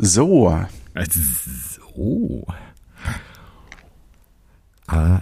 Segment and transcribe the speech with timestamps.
[0.00, 0.68] So, So.
[0.96, 1.04] A, I,
[4.88, 5.20] I,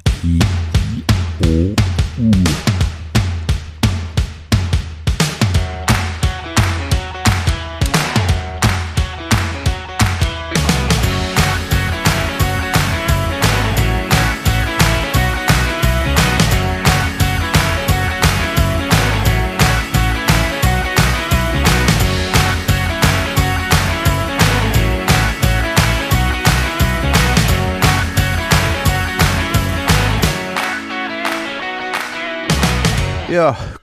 [1.45, 1.75] O,
[2.19, 2.70] U.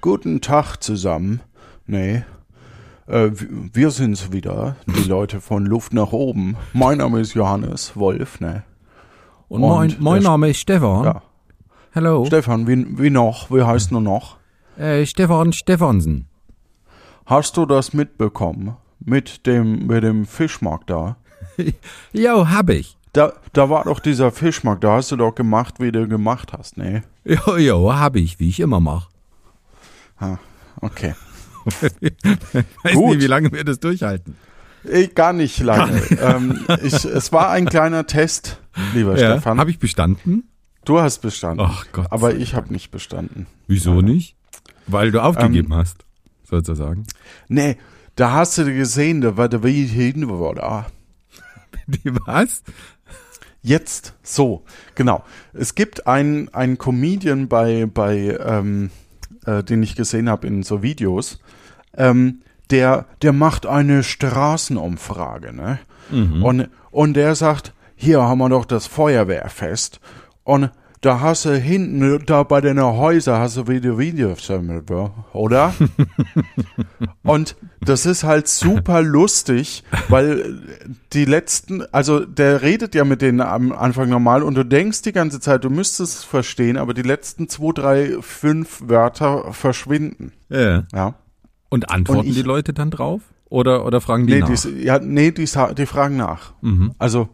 [0.08, 1.42] guten Tag zusammen.
[1.86, 2.24] Nee,
[3.08, 3.30] äh,
[3.74, 6.56] wir sind's wieder, die Leute von Luft nach oben.
[6.72, 8.64] Mein Name ist Johannes Wolf, ne?
[9.50, 11.04] Und, mein, Und mein Name ist Stefan.
[11.04, 11.22] Ja.
[11.94, 12.24] Hallo.
[12.26, 13.52] Stefan, wie, wie noch?
[13.52, 14.38] Wie heißt du noch?
[14.78, 16.30] äh, Stefan Stefansen.
[17.26, 18.78] Hast du das mitbekommen?
[19.02, 21.18] Mit dem, mit dem Fischmarkt da?
[22.14, 22.96] Jo, hab ich.
[23.12, 26.78] Da, da war doch dieser Fischmarkt, da hast du doch gemacht, wie du gemacht hast,
[26.78, 27.04] ne?
[27.26, 29.10] Jo, jo, hab ich, wie ich immer mach.
[30.20, 30.38] Ah,
[30.82, 31.14] okay.
[32.84, 33.16] Weiß Gut.
[33.18, 34.36] nie, wie lange wir das durchhalten.
[34.86, 36.02] Eh, gar nicht lange.
[36.22, 38.62] ähm, ich, es war ein kleiner Test,
[38.94, 39.60] lieber Stefan.
[39.60, 40.50] Hab ich bestanden?
[40.86, 41.66] Du hast bestanden.
[41.68, 43.48] Ach Gott aber ich habe nicht bestanden.
[43.68, 44.38] Wieso nicht?
[44.88, 46.06] Weil du aufgegeben Ähm, hast,
[46.44, 47.04] sozusagen.
[47.50, 47.78] Nee,
[48.16, 50.86] da hast du gesehen, da war der wie hin war da.
[51.88, 52.64] Die was?
[53.62, 54.64] Jetzt so,
[54.96, 55.26] genau.
[55.52, 58.92] Es gibt einen, einen Comedian bei, bei ähm,
[59.48, 61.40] äh, den ich gesehen habe in so Videos,
[61.96, 65.80] ähm, der, der macht eine Straßenumfrage, ne?
[66.44, 70.00] Und, und der sagt, hier haben wir doch das Feuerwehrfest.
[70.44, 70.70] Und
[71.02, 74.50] da hast du hinten, da bei den Häusern hast du wieder Videos,
[75.34, 75.74] oder?
[77.24, 80.60] Und das ist halt super lustig, weil
[81.14, 85.12] die letzten, also der redet ja mit denen am Anfang normal und du denkst die
[85.12, 90.32] ganze Zeit, du müsstest es verstehen, aber die letzten zwei, drei, fünf Wörter verschwinden.
[90.50, 90.84] Ja.
[90.94, 91.16] Ja.
[91.70, 93.22] Und antworten Und ich- die Leute dann drauf?
[93.50, 94.50] Oder, oder fragen die Nee, nach?
[94.50, 95.46] die, ja, nee die,
[95.78, 96.54] die fragen nach.
[96.62, 96.94] Mhm.
[96.98, 97.30] Also,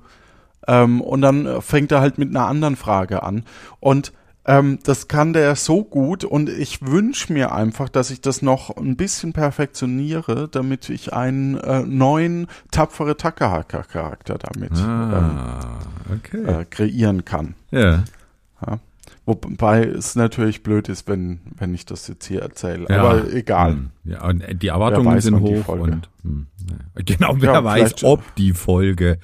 [0.68, 3.44] ähm, und dann äh, fängt er halt mit einer anderen Frage an.
[3.80, 4.14] Und
[4.46, 8.76] ähm, das kann der so gut und ich wünsche mir einfach, dass ich das noch
[8.76, 15.80] ein bisschen perfektioniere, damit ich einen äh, neuen tapfere Tackerhacker-Charakter damit ah,
[16.14, 16.44] okay.
[16.46, 17.56] ähm, äh, kreieren kann.
[17.72, 18.80] ja.
[19.26, 22.88] Wobei es natürlich blöd ist, wenn, wenn ich das jetzt hier erzähle.
[22.90, 23.02] Ja.
[23.02, 23.72] Aber egal.
[23.72, 23.90] Hm.
[24.04, 27.04] Ja, und die Erwartungen weiß, sind hoch und hm, ja.
[27.06, 29.20] genau, wer Ja, weiß, ob die Folge.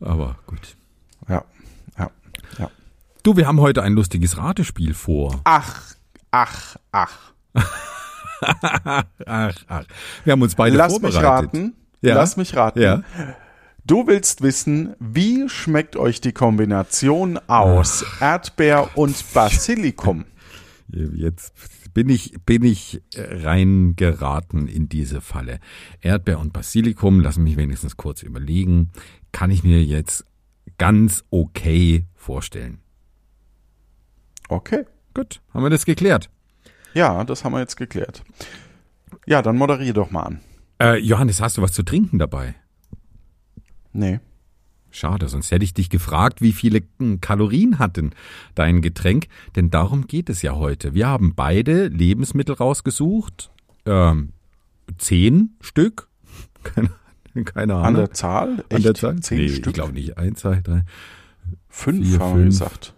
[0.00, 0.76] Aber gut.
[1.28, 1.44] Ja,
[1.98, 2.10] ja,
[2.58, 2.70] ja.
[3.22, 5.40] Du, wir haben heute ein lustiges Ratespiel vor.
[5.44, 5.94] Ach,
[6.30, 7.32] ach, ach.
[9.26, 9.84] Ach, ach.
[10.24, 11.48] Wir haben uns beide Lass mich vorbereitet.
[11.54, 11.74] raten.
[12.02, 12.14] Ja.
[12.14, 12.80] Lass mich raten.
[12.80, 13.02] Ja.
[13.84, 20.24] Du willst wissen, wie schmeckt euch die Kombination aus Erdbeer und Basilikum?
[20.88, 21.52] Jetzt
[21.94, 25.58] bin ich, bin ich reingeraten in diese Falle.
[26.00, 28.90] Erdbeer und Basilikum, lass mich wenigstens kurz überlegen.
[29.32, 30.24] Kann ich mir jetzt
[30.78, 32.80] ganz okay vorstellen.
[34.48, 34.84] Okay.
[35.14, 36.30] Gut, haben wir das geklärt.
[36.94, 38.22] Ja, das haben wir jetzt geklärt.
[39.26, 40.40] Ja, dann moderier doch mal an.
[40.80, 42.54] Äh, Johannes, hast du was zu trinken dabei?
[43.92, 44.20] Nee.
[44.90, 46.82] Schade, sonst hätte ich dich gefragt, wie viele
[47.20, 48.14] Kalorien hat denn
[48.54, 49.26] dein Getränk?
[49.54, 50.94] Denn darum geht es ja heute.
[50.94, 53.50] Wir haben beide Lebensmittel rausgesucht.
[53.86, 54.32] Ähm,
[54.96, 56.08] zehn Stück.
[56.62, 56.90] Keine,
[57.44, 57.84] keine Ahnung.
[57.86, 58.64] An der Zahl?
[58.70, 58.96] An der Echt?
[58.98, 59.20] Zahl?
[59.20, 59.66] Zehn nee, Stück?
[59.68, 60.16] ich glaube nicht.
[60.18, 60.82] Eins, zwei, drei,
[61.68, 62.48] Fünf vier, haben wir fünf.
[62.58, 62.94] gesagt.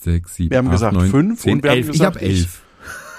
[0.00, 1.90] sechs, sieben, Wir haben acht, gesagt neun, fünf zehn, und wir haben elf.
[1.92, 2.62] gesagt, ich habe elf.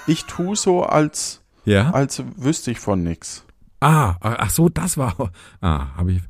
[0.06, 1.90] Ich tue so, als, Ja?
[1.90, 3.44] als wüsste ich von nix.
[3.80, 5.30] Ah, ach so, das war.
[5.60, 6.22] Ah, habe ich.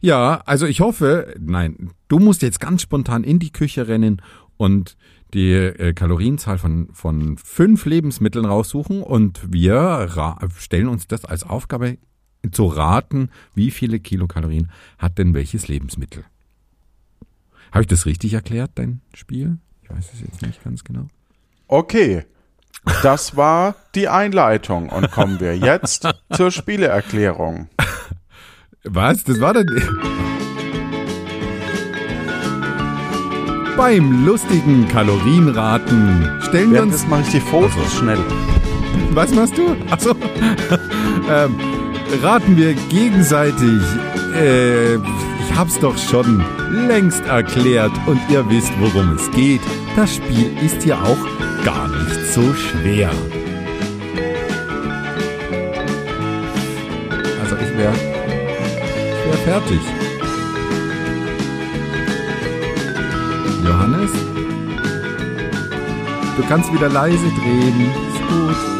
[0.00, 4.20] Ja, also ich hoffe, nein, du musst jetzt ganz spontan in die Küche rennen
[4.56, 4.96] und
[5.34, 10.08] die äh, Kalorienzahl von, von fünf Lebensmitteln raussuchen und wir
[10.56, 11.98] stellen uns das als Aufgabe
[12.52, 16.24] zu raten, wie viele Kilokalorien hat denn welches Lebensmittel.
[17.72, 19.58] Habe ich das richtig erklärt, dein Spiel?
[19.82, 21.08] Ich weiß es jetzt nicht ganz genau.
[21.66, 22.24] Okay.
[23.02, 27.68] Das war die Einleitung und kommen wir jetzt zur Spieleerklärung.
[28.84, 29.24] Was?
[29.24, 29.66] Das war dann.
[33.76, 36.92] Beim lustigen Kalorienraten stellen wir uns.
[36.92, 38.18] das mache ich die Fotos schnell.
[39.10, 39.76] Was machst du?
[39.90, 40.14] Achso.
[41.30, 41.60] ähm,
[42.22, 43.82] raten wir gegenseitig.
[44.34, 49.60] Äh, ich hab's doch schon längst erklärt und ihr wisst, worum es geht.
[49.96, 53.10] Das Spiel ist ja auch gar nicht so schwer.
[57.42, 57.94] Also ich wäre
[59.24, 59.80] wär fertig.
[63.64, 64.12] Johannes?
[66.36, 67.90] Du kannst wieder leise drehen.
[68.12, 68.77] Ist gut.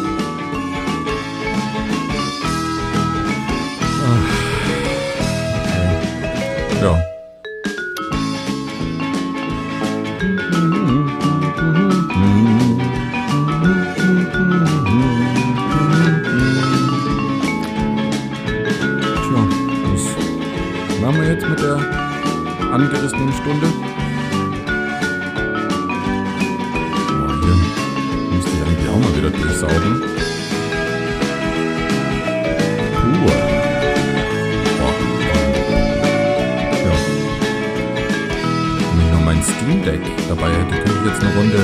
[39.89, 41.57] Deck dabei hätte, könnte ich jetzt eine Runde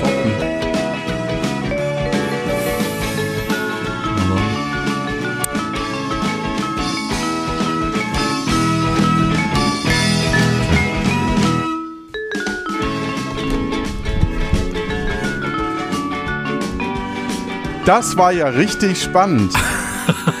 [0.00, 0.32] zocken.
[4.16, 4.40] Aber
[17.84, 19.52] Das war ja richtig spannend.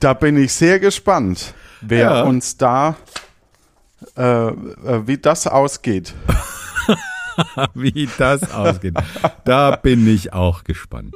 [0.00, 2.22] da bin ich sehr gespannt, wer Ja.
[2.22, 2.96] uns da,
[4.18, 6.14] äh, äh, wie das ausgeht.
[7.74, 8.94] wie das ausgeht.
[9.44, 11.14] Da bin ich auch gespannt.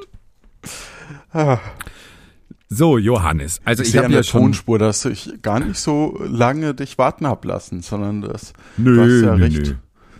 [2.69, 3.59] So, Johannes.
[3.65, 4.41] Also Ich ich habe ja schon.
[4.41, 9.01] Tonspur, dass ich gar nicht so lange dich warten hab lassen, sondern das, Nö, du
[9.01, 9.75] hast ja nö, recht, nö.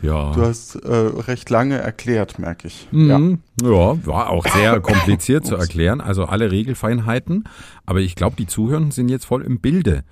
[0.08, 0.34] Ja.
[0.34, 2.90] du hast äh, recht lange erklärt, merke ich.
[2.92, 3.40] Mhm.
[3.62, 4.06] Ja.
[4.06, 7.46] war auch sehr kompliziert zu erklären, also alle Regelfeinheiten.
[7.86, 10.04] Aber ich glaube, die Zuhörenden sind jetzt voll im Bilde.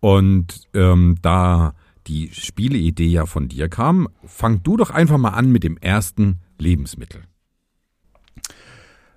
[0.00, 1.72] Und ähm, da
[2.06, 6.40] die Spieleidee ja von dir kam, fang du doch einfach mal an mit dem ersten
[6.58, 7.22] Lebensmittel.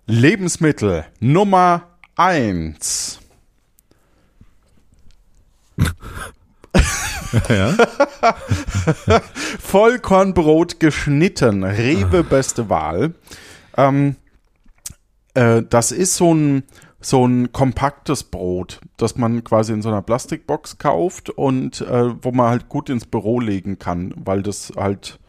[0.06, 3.20] Lebensmittel Nummer eins.
[7.50, 7.74] Ja.
[9.60, 13.16] Vollkornbrot geschnitten, Rewe beste Wahl.
[13.76, 14.18] Ähm,
[15.34, 16.64] äh, das ist so ein
[17.06, 22.32] so ein kompaktes Brot, das man quasi in so einer Plastikbox kauft und äh, wo
[22.32, 25.20] man halt gut ins Büro legen kann, weil das halt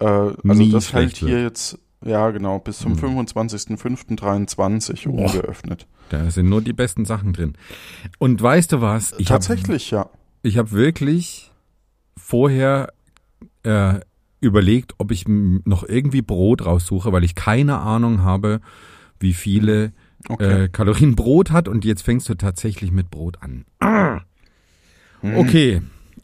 [0.00, 1.36] äh, also Nie das hält hier.
[1.36, 1.44] Hm.
[1.44, 5.86] jetzt ja genau bis zum 25.05.23 ungeöffnet.
[6.10, 7.54] Da sind nur die besten Sachen drin.
[8.18, 9.12] Und weißt du was?
[9.18, 10.08] Ich hab Tatsächlich, ja.
[10.42, 11.50] Ich habe wirklich
[12.16, 12.92] vorher
[13.64, 13.94] äh,
[14.40, 18.60] überlegt, ob ich noch irgendwie Brot raussuche, weil ich keine Ahnung habe,
[19.18, 19.92] wie viele
[20.28, 20.64] Okay.
[20.64, 21.68] äh, Kalorien Brot hat.
[21.68, 23.64] Und jetzt fängst du tatsächlich mit Brot an.
[23.80, 24.20] Ah.
[25.22, 25.36] Mhm.
[25.36, 25.82] Okay.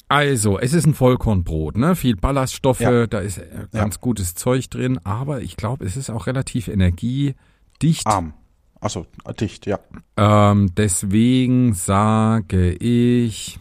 [0.08, 1.96] Also, es ist ein Vollkornbrot, ne?
[1.96, 3.06] Viel Ballaststoffe, Ja.
[3.06, 8.06] da ist äh, ganz gutes Zeug drin, aber ich glaube, es ist auch relativ energiedicht.
[8.06, 8.34] Arm.
[8.80, 9.06] Achso,
[9.40, 9.78] dicht, ja.
[10.16, 13.58] Ähm, deswegen sage ich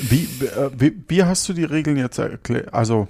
[0.00, 2.72] Wie, äh, wie, wie hast du die Regeln jetzt erklärt?
[2.72, 3.08] Also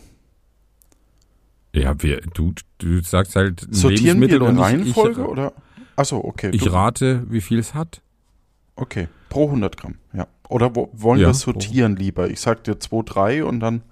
[1.75, 5.53] Ja, wir, du, du sagst halt sortieren wir Lebensmittel in und Reihenfolge ich, oder?
[5.97, 6.51] Achso, okay.
[6.53, 8.03] ich, rate, wie viel es hat.
[8.77, 10.27] Okay, pro 100 Gramm, ja.
[10.49, 12.29] Oder wo, wollen Ja, wir sortieren lieber?
[12.31, 13.83] Ich sag dir 2, 3 und dann,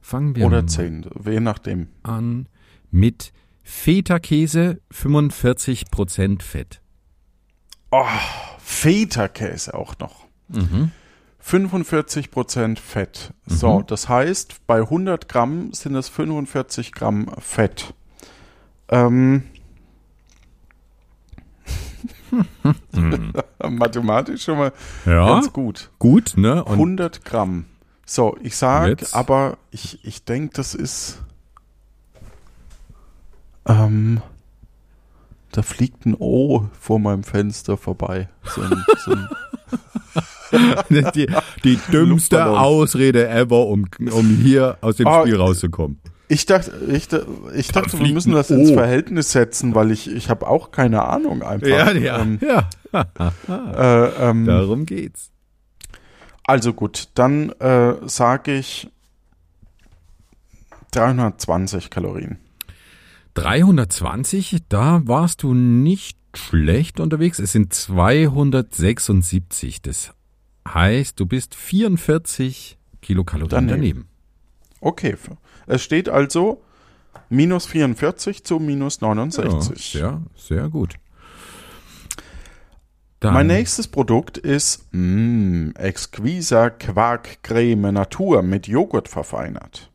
[0.02, 1.88] Fangen wir oder zehn, je nachdem.
[2.04, 2.48] an
[2.92, 3.32] mit
[3.64, 6.82] Feta-Käse, 45% Fett.
[8.60, 10.26] Feta-Käse auch noch.
[10.48, 10.92] Mhm.
[11.46, 13.34] 45% Fett.
[13.46, 17.94] So, das heißt, bei 100 Gramm sind es 45 Gramm Fett.
[18.90, 19.44] Ähm,
[23.70, 24.72] Mathematisch schon mal
[25.06, 25.90] Ja, ganz gut.
[26.00, 26.64] gut, ne?
[26.64, 27.66] Und 100 Gramm.
[28.06, 29.14] So, ich sag, Jetzt?
[29.16, 31.20] aber ich, ich denke, das ist.
[33.68, 34.22] Ähm,
[35.52, 38.30] da fliegt ein O vor meinem Fenster vorbei.
[38.44, 39.28] So ein, so ein
[41.16, 41.28] die,
[41.64, 42.46] die dümmste.
[42.46, 46.00] Ausrede ever, um, um hier aus dem Ah, Spiel rauszukommen.
[46.28, 47.08] ich dachte, ich,
[47.56, 48.72] ich Da dachte, wir müssen das ins.
[48.72, 51.68] Verhältnis setzen, weil ich, ich habe auch keine Ahnung einfach.
[51.68, 52.70] Ja, ja, Ähm, ja.
[53.48, 55.30] äh, ähm, Darum geht's.
[56.44, 58.90] Also gut, dann äh, sage ich
[60.92, 62.38] 320 Kalorien.
[63.36, 67.40] 320, da warst du nicht schlecht unterwegs.
[67.40, 69.82] Es sind 276.
[69.82, 70.12] Das
[70.68, 73.70] heißt, du bist 44 Kilokalorien Daneben.
[73.78, 74.08] daneben.
[74.82, 75.16] Okay,
[75.68, 76.62] es steht also
[77.30, 79.94] minus 44 zu minus 69.
[79.96, 80.96] Ja, sehr, sehr gut.
[83.20, 89.92] Dann, Mein nächstes Produkt ist mh, exquiser Quarkcreme Natur mit Joghurt verfeinert.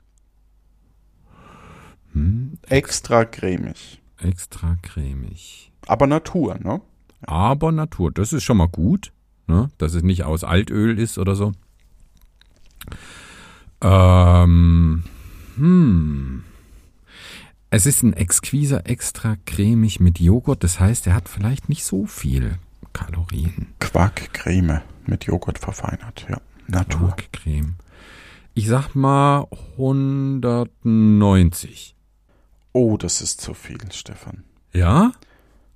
[2.13, 4.03] Hm, Extra cremig.
[4.19, 5.73] extra cremig.
[5.87, 6.81] Aber Natur, ne?
[7.23, 9.13] Aber Natur, das ist schon mal gut,
[9.47, 9.71] ne?
[9.79, 11.53] dass es nicht aus Altöl ist oder so.
[13.81, 15.05] Ähm,
[15.57, 16.45] hm.
[17.71, 22.07] Es ist ein exquiser extra cremig mit Joghurt, das heißt, er hat vielleicht nicht so
[22.07, 22.59] viel
[22.93, 23.69] Kalorien.
[23.81, 26.41] Quarkcreme mit Joghurt verfeinert, ja.
[26.67, 27.09] Natur.
[27.09, 27.75] Gurkcreme.
[28.55, 31.95] Ich sag mal 190.
[32.73, 34.45] Oh, das ist zu viel, Stefan.
[34.73, 35.11] Ja?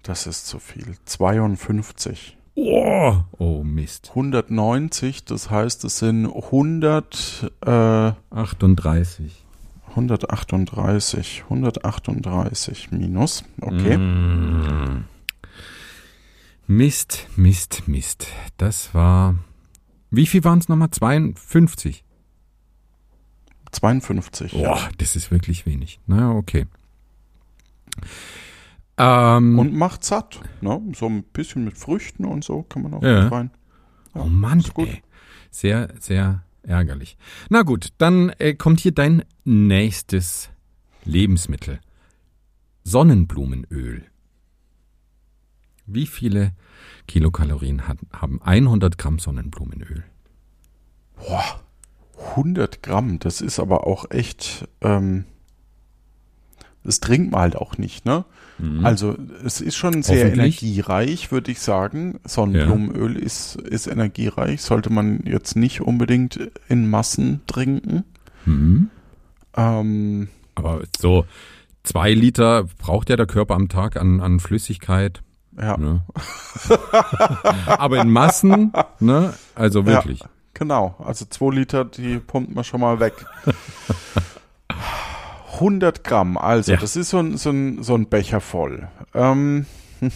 [0.02, 0.96] Das ist zu viel.
[1.04, 2.37] 52.
[2.60, 4.08] Oh, oh Mist.
[4.10, 9.44] 190, das heißt, es sind 100, äh, 38.
[9.90, 11.44] 138.
[11.44, 13.44] 138 minus.
[13.60, 13.96] Okay.
[13.96, 15.04] Mm.
[16.66, 18.26] Mist, Mist, Mist.
[18.56, 19.36] Das war.
[20.10, 20.90] Wie viel waren es nochmal?
[20.90, 22.02] 52.
[23.70, 24.52] 52.
[24.52, 26.00] Boah, das ist wirklich wenig.
[26.08, 26.66] Na, okay.
[28.98, 30.40] Ähm, Und macht satt.
[30.60, 30.80] Ne?
[30.94, 33.28] So ein bisschen mit Früchten und so kann man auch Ja.
[33.28, 33.50] rein.
[34.14, 34.88] oh Mann, gut.
[34.88, 35.02] ey.
[35.50, 37.16] Sehr, sehr ärgerlich.
[37.48, 40.50] Na gut, dann äh, kommt hier dein nächstes
[41.04, 41.80] Lebensmittel.
[42.84, 44.04] Sonnenblumenöl.
[45.86, 46.52] Wie viele
[47.06, 50.04] Kilokalorien hat, haben 100 Gramm Sonnenblumenöl?
[51.16, 51.60] Boah,
[52.36, 55.24] 100 Gramm, das ist aber auch echt, ähm,
[56.84, 58.24] das trinkt man halt auch nicht, ne?
[58.82, 62.18] Also es ist schon sehr energiereich, würde ich sagen.
[62.24, 68.02] Sonnenblumenöl ist, ist energiereich, sollte man jetzt nicht unbedingt in Massen trinken.
[68.46, 68.90] Mhm.
[69.56, 71.24] Ähm, Aber so
[71.84, 75.22] zwei Liter braucht ja der Körper am Tag an, an Flüssigkeit.
[75.56, 76.02] ja, Ne?
[77.66, 79.34] Aber in Massen, ne?
[79.54, 80.20] Also wirklich.
[80.54, 80.96] genau.
[80.98, 83.14] Also zwei Liter, die pumpt man schon mal weg.
[85.60, 86.78] 100 Gramm, also Ja.
[86.78, 88.88] das ist so ein, so ein, so ein Becher voll.
[89.14, 89.66] Ähm,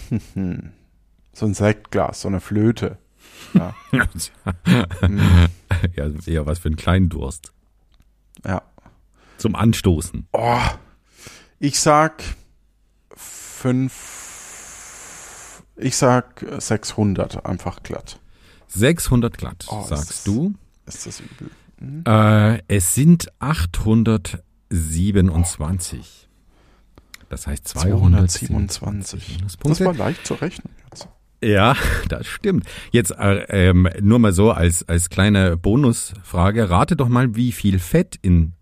[1.33, 2.99] so ein Sektglas, so eine Flöte.
[3.55, 3.75] Ja.
[5.01, 5.21] Hm,
[5.97, 7.53] ja, eher was für einen kleinen Durst.
[8.45, 8.63] ja.
[9.39, 10.29] Zum Anstoßen.
[10.33, 10.61] Oh,
[11.59, 12.23] ich sag
[13.17, 13.93] fünf,
[15.77, 18.21] ich sag 600 einfach glatt.
[18.69, 20.55] 600 glatt, Oh, ist sagst das- du.
[20.87, 21.51] Ist das übel?
[22.07, 23.29] Äh, es sind
[24.73, 26.29] 827.
[27.29, 29.59] Das heißt 227 227.
[29.63, 31.09] Das war leicht zu rechnen jetzt.
[31.43, 31.77] Ja,
[32.09, 32.67] das stimmt.
[32.91, 36.71] Jetzt äh, ähm, nur mal so als, als kleine Bonusfrage.
[36.71, 38.53] Rate doch mal, wie viel Fett in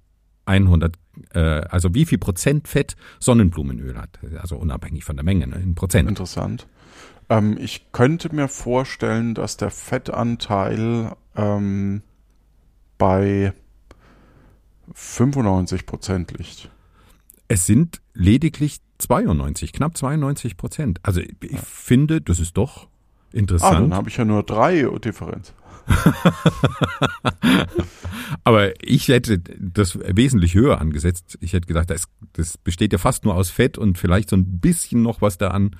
[0.46, 0.94] 100,
[1.34, 4.18] äh, also wie viel Prozent Fett Sonnenblumenöl hat.
[4.40, 6.08] Also unabhängig von der Menge, ne, in Prozent.
[6.08, 6.66] Interessant.
[7.28, 12.02] Ähm, ich könnte mir vorstellen, dass der Fettanteil ähm,
[12.98, 13.52] bei
[14.94, 16.70] 95 Prozent liegt.
[17.48, 21.00] Es sind lediglich 92, knapp 92 Prozent.
[21.02, 22.86] Also ich ich finde, das ist doch Ah,
[23.32, 23.94] dann interessant.
[23.94, 25.52] habe ich ja nur drei Differenz.
[28.44, 31.38] Aber ich hätte das wesentlich höher angesetzt.
[31.40, 32.04] Ich hätte gedacht, das,
[32.34, 35.48] das besteht ja fast nur aus Fett und vielleicht so ein bisschen noch was da
[35.48, 35.76] an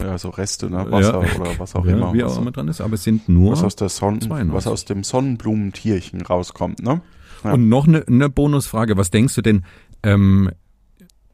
[0.00, 0.90] Ja, so Reste, ne?
[0.90, 1.40] Wasser Ja.
[1.40, 2.12] oder was auch ja, immer.
[2.14, 2.80] wie auch immer dran ist.
[2.80, 4.52] Aber es sind nur was aus 92.
[4.52, 7.00] was aus dem Sonnenblumentierchen rauskommt, ne?
[7.44, 7.52] Ja.
[7.52, 8.96] Und noch eine, eine Bonusfrage.
[8.96, 9.64] Was denkst du denn,
[10.02, 10.50] ähm,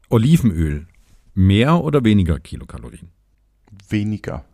[0.09, 0.87] Olivenöl,
[1.33, 3.09] mehr oder weniger Kilokalorien?
[3.89, 4.45] Weniger.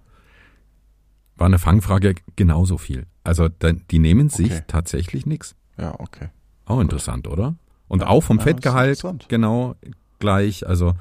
[1.35, 3.05] War eine Fangfrage genauso viel.
[3.23, 4.63] Also die nehmen sich Okay.
[4.67, 5.55] tatsächlich nichts.
[5.77, 6.29] Ja, okay.
[6.65, 7.55] Auch interessant, oder?
[7.87, 9.75] Und auch vom ja, Fettgehalt genau
[10.19, 10.67] gleich.
[10.67, 10.93] Also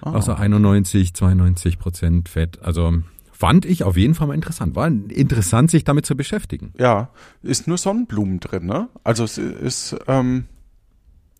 [0.00, 2.60] Ah, außer 91, 92 Prozent Fett.
[2.62, 3.02] Also
[3.38, 4.74] fand ich auf jeden Fall mal interessant.
[4.74, 6.72] War interessant, sich damit zu beschäftigen.
[6.78, 7.10] Ja,
[7.42, 8.88] ist nur Sonnenblumen drin, ne?
[9.04, 10.46] Also es ist, ähm,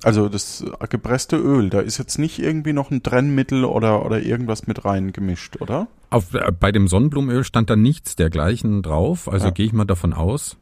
[0.05, 4.69] Also das gepresste Öl, da ist jetzt nicht irgendwie noch ein Trennmittel oder, oder irgendwas
[4.69, 5.88] mit rein gemischt, oder?
[6.11, 9.50] Auf, äh, bei dem Sonnenblumenöl stand da nichts dergleichen drauf, also Ja.
[9.50, 10.57] gehe ich mal davon aus,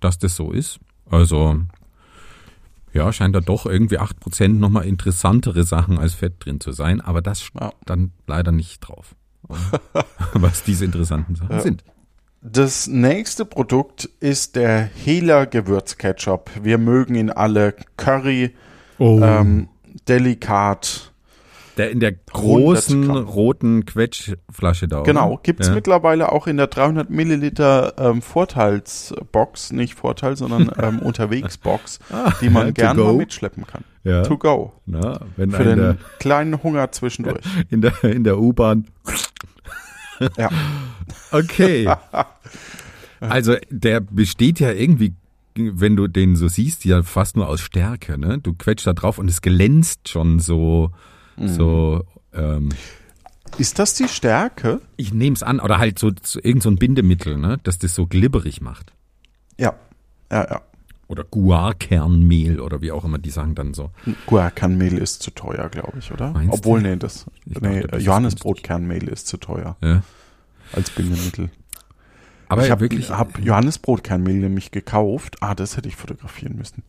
[0.00, 0.80] dass das so ist.
[1.08, 1.60] Also
[2.92, 7.22] ja, scheint da doch irgendwie 8% nochmal interessantere Sachen als Fett drin zu sein, aber
[7.22, 7.72] das steht Ja.
[7.86, 9.14] dann leider nicht drauf.
[10.34, 11.84] was diese interessanten Sachen sind.
[12.40, 16.50] Das nächste Produkt ist der Hela Gewürzketchup.
[16.60, 17.74] Wir mögen ihn alle.
[17.96, 18.54] Curry,
[18.98, 19.20] Oh.
[19.22, 19.68] ähm,
[20.08, 21.11] delikat.
[21.76, 23.34] Der in der großen 100 Gramm.
[23.34, 25.02] roten Quetschflasche da.
[25.02, 25.74] Genau, gibt's ja.
[25.74, 31.98] mittlerweile auch in der 300 Milliliter ähm, Vorteilsbox, nicht Vorteil, sondern ähm, Unterwegsbox,
[32.40, 33.04] die man to gern go.
[33.04, 33.84] mal mitschleppen kann.
[34.04, 34.22] Ja.
[34.22, 34.72] To go.
[34.86, 37.40] Na, Für in der, den kleinen Hunger zwischendurch.
[37.70, 38.88] in der, in der U-Bahn.
[40.36, 40.50] Ja.
[41.30, 41.88] Okay.
[43.20, 45.14] Also der besteht ja irgendwie,
[45.54, 48.18] wenn du den so siehst, ja fast nur aus Stärke.
[48.18, 48.38] Ne?
[48.38, 50.90] Du quetscht da drauf und es glänzt schon so,
[51.36, 51.48] Mhm.
[51.48, 52.04] so.
[52.34, 52.70] Ähm,
[53.58, 54.80] Ist das die Stärke?
[54.96, 57.58] ich nehme es an, oder halt so, so irgend so ein Bindemittel, ne?
[57.62, 58.92] dass das so glibberig macht.
[59.58, 59.74] Ja.
[60.30, 60.60] Ja, ja.
[61.08, 63.90] Oder Guarkernmehl oder wie auch immer, die sagen dann so.
[64.26, 66.30] Guarkernmehl ist zu teuer, glaube ich, oder?
[66.32, 66.88] Meinst Obwohl, du?
[66.88, 70.02] nee, das, Ich nee, Johannesbrotkernmehl ist zu teuer Ja.
[70.72, 71.50] als Bindemittel.
[72.48, 73.10] Aber ich habe wirklich.
[73.10, 75.36] hab Johannesbrotkernmehl nämlich gekauft.
[75.40, 76.82] Ah, das hätte ich fotografieren müssen.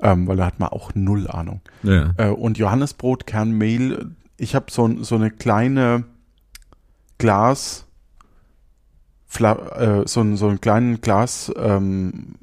[0.00, 1.60] Ähm, weil da hat man auch null Ahnung.
[1.82, 2.12] ja.
[2.18, 6.04] Äh, und Johannesbrotkernmehl, ich habe so, so eine kleine
[7.18, 7.86] Glas,
[9.26, 9.52] Fla
[10.02, 12.34] äh, so, so ein kleinen Glas ähm,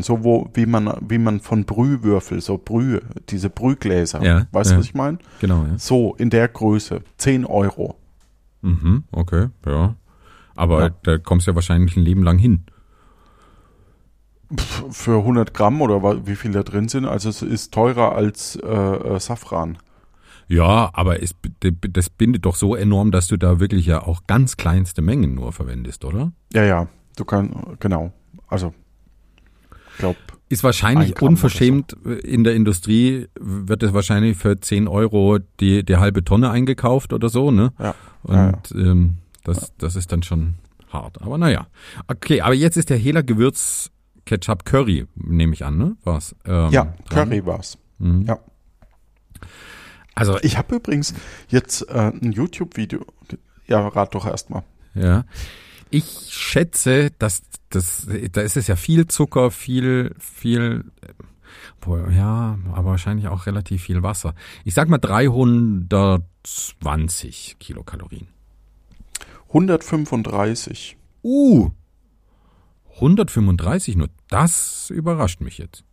[0.00, 4.74] so wo, wie man, wie man von Brühwürfel, so Brühe, diese Brühgläser, Ja, weißt du,
[4.74, 4.78] ja.
[4.80, 5.18] was ich meine?
[5.40, 5.78] Genau, ja.
[5.78, 7.96] So, in der Größe, 10 Euro.
[8.62, 9.94] Mhm, okay, ja.
[10.56, 10.90] Aber Ja.
[11.04, 12.64] da kommst du ja wahrscheinlich ein Leben lang hin.
[14.90, 18.68] Für 100 Gramm oder wie viel da drin sind, also es ist teurer als äh,
[18.68, 19.78] äh, Safran.
[20.48, 21.34] Ja, aber es,
[21.90, 25.52] das bindet doch so enorm, dass du da wirklich ja auch ganz kleinste Mengen nur
[25.52, 26.30] verwendest, oder?
[26.52, 28.12] Ja, ja, du kannst, genau,
[28.46, 28.72] also,
[29.92, 34.86] ich glaube, Ist Ein wahrscheinlich unverschämt äh, in der Industrie, wird es wahrscheinlich für 10
[34.86, 37.72] Euro die, die halbe Tonne eingekauft oder so, ne?
[37.80, 37.94] ja.
[38.22, 40.54] Und Ähm, das, das ist dann schon
[40.92, 41.22] hart.
[41.22, 41.66] Aber naja.
[42.08, 43.90] Okay, aber jetzt ist der Hela Gewürz
[44.26, 45.96] Ketchup Curry, nehme ich an, ne?
[46.04, 46.34] Was?
[46.44, 47.30] Ähm, Ja, dran.
[47.30, 47.78] Curry war's.
[47.98, 48.22] Mhm.
[48.22, 48.38] Ja.
[50.14, 51.14] Also Ich habe übrigens
[51.48, 53.04] jetzt äh, ein YouTube-Video.
[53.66, 54.62] Ja, rat doch erstmal.
[54.94, 55.24] Ja.
[55.90, 60.84] Ich schätze, dass das, da ist es ja viel Zucker, viel, viel,
[61.80, 64.34] boah, ja, aber wahrscheinlich auch relativ viel Wasser.
[64.64, 68.28] Ich sag mal 320 Kilokalorien.
[69.48, 70.96] 135.
[71.22, 71.70] Uh,
[72.96, 74.08] 135 nur.
[74.28, 75.84] Das überrascht mich jetzt.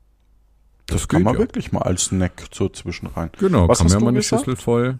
[0.87, 1.39] Das, kann man ja.
[1.39, 3.29] wirklich mal als Snack so zwischen rein.
[3.39, 4.45] Genau, Was kann man ja mal eine gesagt?
[4.45, 4.99] Schüssel voll.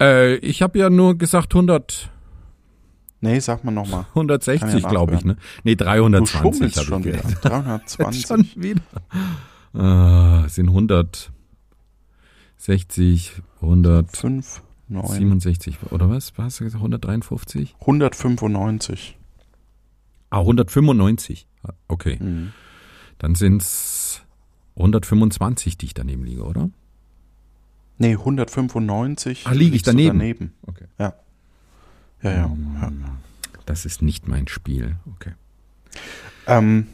[0.00, 2.10] Äh, ich habe ja nur gesagt 100,
[3.24, 4.04] Nee, sag mal nochmal.
[4.10, 5.36] 160, Kann ja glaube ich, ne?
[5.62, 7.18] Nee, Du 320 schummelst habe schon ich wieder.
[7.18, 7.44] gedacht.
[7.44, 8.26] 320.
[8.26, 8.82] Schon wieder.
[9.74, 11.30] Ah, sind 160,
[13.60, 15.92] 167 5, 9.
[15.92, 16.32] oder was?
[16.36, 16.80] Was hast du gesagt?
[16.82, 17.76] 153?
[17.80, 19.16] 195.
[20.32, 21.46] Ah, 195.
[21.88, 22.52] Okay, Mhm.
[23.18, 24.22] dann sind's
[24.76, 26.70] 125, die ich daneben liege, oder?
[27.98, 29.46] Nee, 195.
[29.46, 30.18] Ah, lieg ich daneben?
[30.18, 30.54] daneben.
[30.66, 30.86] Okay.
[30.98, 31.12] Ja.
[32.22, 32.44] Ja, ja.
[32.50, 32.76] Hm.
[32.80, 33.16] ja.
[33.66, 34.96] Das ist nicht mein Spiel.
[35.14, 35.34] Okay.
[36.46, 36.86] Ähm,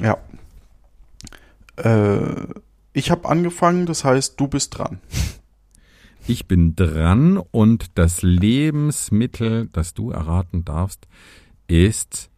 [0.00, 0.18] ja.
[1.76, 2.46] Äh,
[2.92, 5.00] ich habe angefangen, das heißt, du bist dran.
[6.26, 11.08] Ich bin dran und das Lebensmittel, das du erraten darfst,
[11.66, 12.30] ist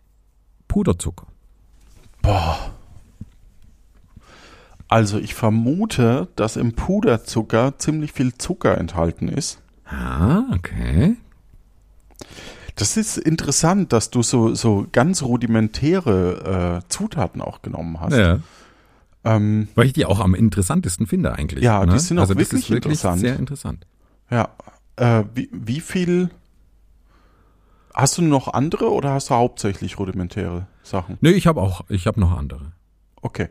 [0.73, 1.27] Puderzucker.
[4.89, 9.61] Also ich vermute, dass im Puderzucker ziemlich viel Zucker enthalten ist.
[9.85, 11.17] Ah, okay.
[12.77, 18.17] Das ist interessant, dass du so, so ganz rudimentäre äh, Zutaten auch genommen hast.
[18.17, 18.39] Ja.
[19.25, 21.63] Ähm, Weil ich die auch am interessantesten finde eigentlich.
[21.63, 22.01] Ja, die ne?
[22.01, 23.21] sind auch also das wirklich ist wirklich interessant.
[23.21, 23.87] sehr interessant.
[24.31, 24.49] ja.
[24.97, 26.31] Äh, wie, wie viel
[27.95, 31.19] hast du noch andere oder hast du hauptsächlich rudimentäre Sachen?
[31.21, 32.73] Nö, ich habe auch, ich habe noch andere.
[33.21, 33.49] Okay.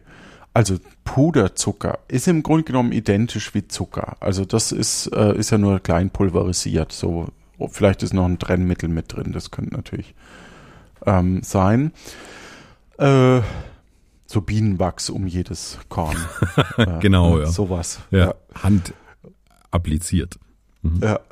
[0.54, 4.18] Also Puderzucker ist im Grunde genommen identisch wie Zucker.
[4.20, 6.92] Also das ist, äh, ist ja nur klein pulverisiert.
[6.92, 7.28] So,
[7.58, 10.14] oh, vielleicht ist noch ein Trennmittel mit drin, das könnte natürlich
[11.06, 11.94] ähm, sein.
[12.98, 13.40] Äh,
[14.26, 16.18] so Bienenwachs um jedes Korn.
[16.78, 17.46] Äh, Genau, ja.
[17.48, 18.00] Sowas.
[18.12, 18.36] Ja.
[18.62, 18.94] Hand
[19.72, 20.38] appliziert.
[21.02, 21.20] ja.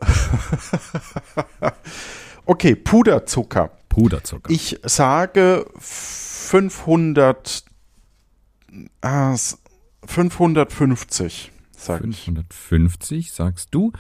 [2.50, 3.70] okay, Puderzucker.
[3.90, 4.50] Puderzucker.
[4.52, 7.64] Ich sage 500,
[9.02, 9.58] ah, s-
[10.06, 12.24] 550, sag ich.
[12.26, 13.92] 550 sagst du.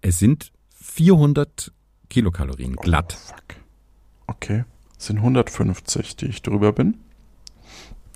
[0.00, 1.72] Es sind 400
[2.10, 3.16] Kilokalorien glatt.
[3.18, 3.56] Oh, fuck.
[4.26, 4.64] Okay.
[4.96, 6.98] Das sind 150, die ich drüber bin.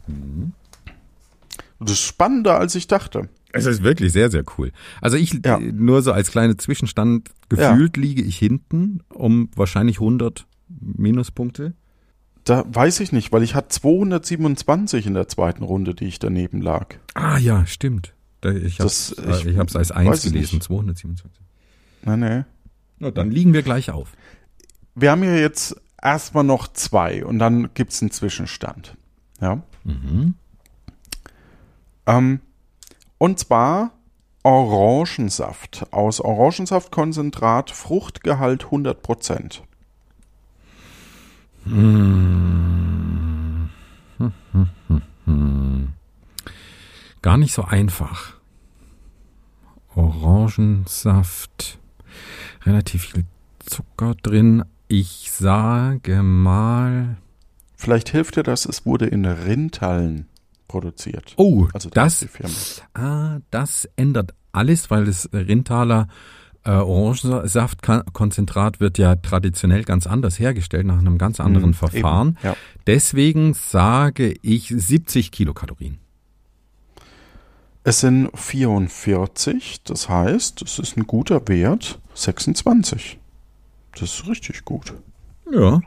[0.07, 0.53] Mhm.
[1.81, 3.29] Das ist spannender, als ich dachte.
[3.57, 4.73] Es ist wirklich sehr, sehr cool.
[5.01, 5.59] Also ich, Ja.
[5.59, 11.75] äh, nur so als kleiner Zwischenstand, gefühlt liege ich hinten um wahrscheinlich 100 Minuspunkte.
[12.45, 16.61] Da weiß ich nicht, weil ich hatte 227 in der zweiten Runde, die ich daneben
[16.61, 16.95] lag.
[17.15, 18.15] Ah ja, stimmt.
[18.45, 20.63] Ich habe Das- es ich ich hab's als weiß 1 es gelesen, nicht.
[20.65, 21.43] 227.
[22.05, 22.45] Nee, nee.
[23.01, 24.13] Na, dann liegen wir gleich auf.
[24.95, 28.97] Wir haben hier jetzt erstmal noch zwei und dann gibt's einen Zwischenstand.
[29.41, 29.63] Ja.
[29.85, 30.35] Mhm.
[32.07, 32.41] Ähm,
[33.19, 33.93] und zwar
[34.47, 35.89] Orangensaft.
[35.91, 39.63] Aus Orangensaftkonzentrat, Fruchtgehalt 100%.
[47.23, 48.35] Gar nicht so einfach.
[49.97, 51.81] Orangensaft,
[52.65, 53.25] relativ viel
[53.59, 54.65] Zucker drin.
[54.87, 57.17] Ich sage mal.
[57.77, 60.29] Vielleicht hilft dir das, es wurde in Rintallen
[60.69, 61.33] produziert.
[61.37, 62.25] Oh, Also das,
[62.95, 66.09] ah, das ändert alles, weil das Rintaler
[66.65, 72.29] äh, Orangensaftkonzentrat wird ja traditionell ganz anders hergestellt, nach einem ganz anderen Mhm, Verfahren.
[72.31, 72.57] eben, ja.
[72.87, 75.99] Deswegen sage ich 70 Kilokalorien.
[77.85, 83.21] Es sind 44, das heißt, es ist ein guter Wert, 26.
[83.93, 84.93] Das ist richtig gut.
[85.53, 85.81] Ja.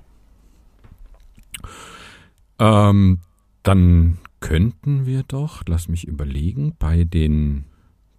[2.60, 3.20] Ähm,
[3.64, 7.66] dann könnten wir doch, lass mich überlegen, bei den,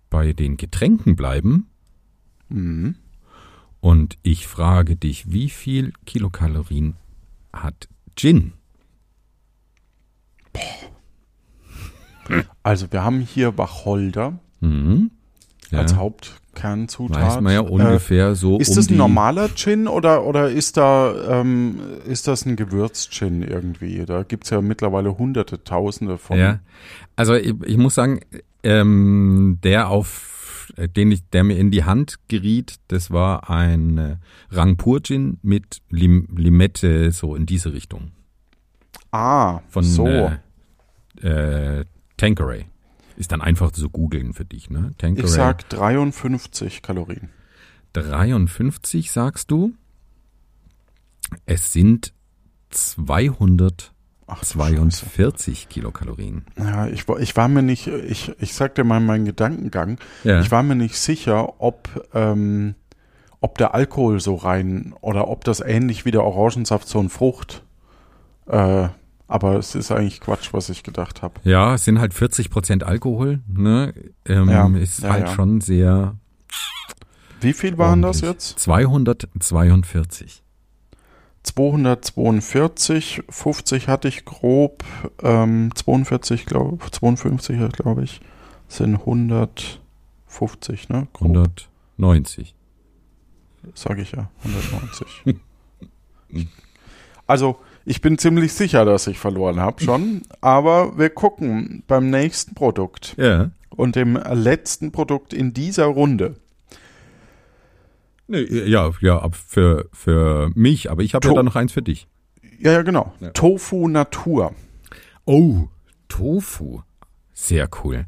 [0.08, 1.68] bei den Getränken bleiben.
[2.48, 2.96] Mhm.
[3.80, 6.96] Und ich frage dich, wie viel Kilokalorien
[7.52, 8.52] hat Gin?
[12.62, 15.10] Also wir haben hier Wacholder Mhm.
[15.70, 17.22] Ja, als Hauptkernzutat.
[17.22, 20.76] weiß man ja Äh, ungefähr so Ist um das ein normaler Gin oder, oder ist,
[20.76, 24.04] da, ähm, ist das ein Gewürz-Gin irgendwie?
[24.04, 26.38] Da gibt's ja mittlerweile hunderte, tausende von.
[26.38, 26.60] Ja,
[27.16, 28.20] also ich, ich muss sagen,
[28.62, 33.98] ähm, der auf, äh, den ich, der mir in die Hand geriet, das war ein
[33.98, 34.16] äh,
[34.50, 38.10] Rangpur Gin mit Lim Limette, so in diese Richtung.
[39.12, 40.06] Ah, Von so.
[40.06, 40.38] äh,
[41.22, 41.84] äh,
[42.16, 42.66] Tanqueray.
[43.20, 44.92] Ist dann einfach zu googeln für dich, ne?
[44.96, 45.26] Tanqueray.
[45.28, 47.28] ich sag 53 Kalorien.
[47.92, 49.74] 53, sagst du?
[51.44, 52.14] Es sind
[52.70, 53.92] 242
[54.26, 55.68] Ach, du Scheiße.
[55.68, 56.46] Kilokalorien.
[56.56, 59.98] Ja, ich, war- ich war mir nicht, ich, ich sag dir mal meinen Gedankengang.
[60.24, 60.40] Ja.
[60.40, 62.74] Ich war mir nicht sicher, ob, ähm,
[63.40, 67.64] ob der Alkohol so rein oder ob das ähnlich wie der Orangensaft so ein Frucht.
[68.46, 68.88] Äh,
[69.30, 71.34] aber es ist eigentlich Quatsch, was ich gedacht habe.
[71.44, 73.94] Ja, es sind halt 40 Prozent Alkohol, ne?
[74.26, 75.34] Ähm, Ja, ist ja, halt ja.
[75.34, 76.16] schon sehr
[77.40, 78.50] Wie viel waren das ordentlich.
[78.50, 78.58] jetzt?
[78.58, 80.42] 242.
[81.44, 84.82] 242, 50 hatte ich grob,
[85.22, 88.20] ähm, 42, glaube 52, glaube ich,
[88.66, 91.06] sind 150, ne?
[91.12, 91.36] Grob,
[91.98, 92.56] 190.
[93.74, 95.36] sage ich ja, 190.
[97.28, 102.54] also, ich bin ziemlich sicher, dass ich verloren habe schon, aber wir gucken beim nächsten
[102.54, 103.50] Produkt Ja.
[103.70, 106.36] und dem letzten Produkt in dieser Runde.
[108.28, 112.06] Ja, ja, für, für mich, aber ich habe ja dann noch eins für dich.
[112.60, 113.12] Ja, ja, genau.
[113.20, 113.30] Ja.
[113.30, 114.54] Tofu Natur.
[115.24, 115.64] Oh,
[116.08, 116.82] Tofu.
[117.32, 118.06] Sehr cool.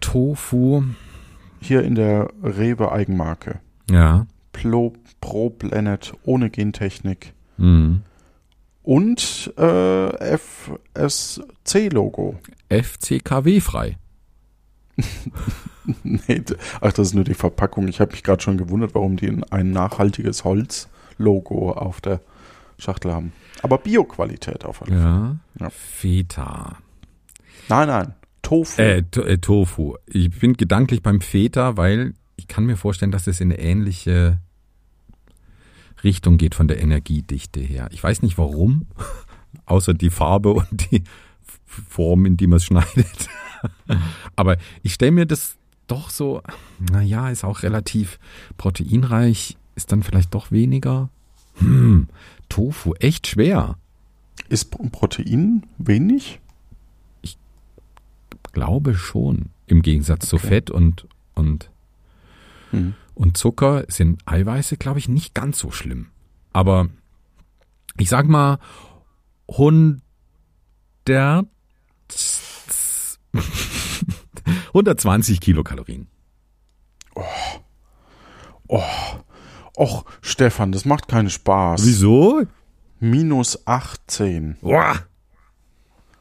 [0.00, 0.84] Tofu.
[1.60, 3.60] Hier in der Rewe Eigenmarke.
[3.90, 4.26] Ja.
[4.52, 7.34] Pro, Pro Planet ohne Gentechnik.
[7.58, 8.02] Mhm.
[8.82, 12.36] Und äh, FSC-Logo.
[12.70, 13.98] FCKW frei.
[16.02, 16.42] nee,
[16.80, 17.88] ach, das ist nur die Verpackung.
[17.88, 22.20] Ich habe mich gerade schon gewundert, warum die ein- nachhaltiges Holz-Logo auf der
[22.78, 23.32] Schachtel haben.
[23.62, 25.02] Aber Bioqualität auf alle Fälle.
[25.02, 25.36] Ja.
[25.60, 25.70] Ja.
[25.70, 26.78] Feta.
[27.68, 28.14] Nein, nein.
[28.42, 28.80] Tofu.
[28.80, 29.96] Äh, to äh, Tofu.
[30.06, 34.38] Ich bin gedanklich beim Feta, weil ich kann mir vorstellen, dass es in eine ähnliche
[36.04, 37.88] Richtung geht von der Energiedichte her.
[37.92, 38.86] Ich weiß nicht warum,
[39.66, 41.02] außer die Farbe und die
[41.66, 43.28] Form, in die man es schneidet.
[44.36, 45.56] Aber ich stelle mir das
[45.86, 46.42] doch so,
[46.92, 48.18] naja, ist auch relativ
[48.56, 51.08] proteinreich, ist dann vielleicht doch weniger.
[51.56, 52.08] Hm,
[52.48, 53.76] Tofu, echt schwer.
[54.48, 56.40] Ist Pro- Protein wenig?
[58.52, 59.46] Glaube schon.
[59.66, 60.46] Im Gegensatz zu Okay.
[60.48, 61.70] Fett und, und
[62.70, 62.94] Hm.
[63.18, 66.10] Und Zucker sind Eiweiße, glaube ich, nicht ganz so schlimm.
[66.52, 66.88] Aber
[67.98, 68.58] ich sag mal,
[69.48, 69.98] 100
[74.68, 76.06] 120 Kilokalorien.
[78.68, 81.84] Och, Stefan, das macht keinen Spaß.
[81.84, 82.44] Wieso?
[83.00, 84.58] Minus 18.
[84.60, 84.94] Boah.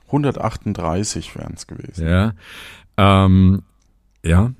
[0.07, 2.07] 138 wären es gewesen.
[2.07, 2.33] Ja.
[2.97, 3.61] Ähm,
[4.23, 4.53] ja.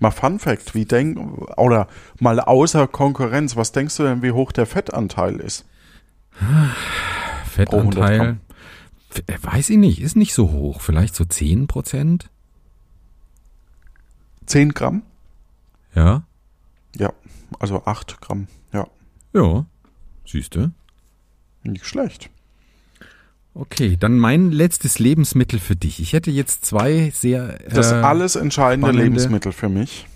[0.00, 1.18] Mal Fun Fact, wie denk,
[1.58, 1.86] oder
[2.18, 5.64] mal außer Konkurrenz, was denkst du denn, wie hoch der Fettanteil ist?
[7.46, 8.38] Fettanteil.
[9.10, 10.80] F- äh, Weiß ich nicht, ist nicht so hoch.
[10.80, 12.30] Vielleicht so 10 Prozent?
[14.46, 15.02] 10 Gramm?
[15.94, 16.22] Ja.
[16.96, 17.12] Ja,
[17.58, 18.46] also 8 Gramm.
[18.72, 18.86] Ja,
[19.34, 19.66] Ja.
[20.26, 20.70] Siehste.
[21.62, 22.30] nicht schlecht.
[23.52, 26.00] Okay, dann mein letztes Lebensmittel für dich.
[26.00, 27.58] Ich hätte jetzt zwei sehr.
[27.68, 30.06] Das äh, alles entscheidende spannende- Lebensmittel für mich.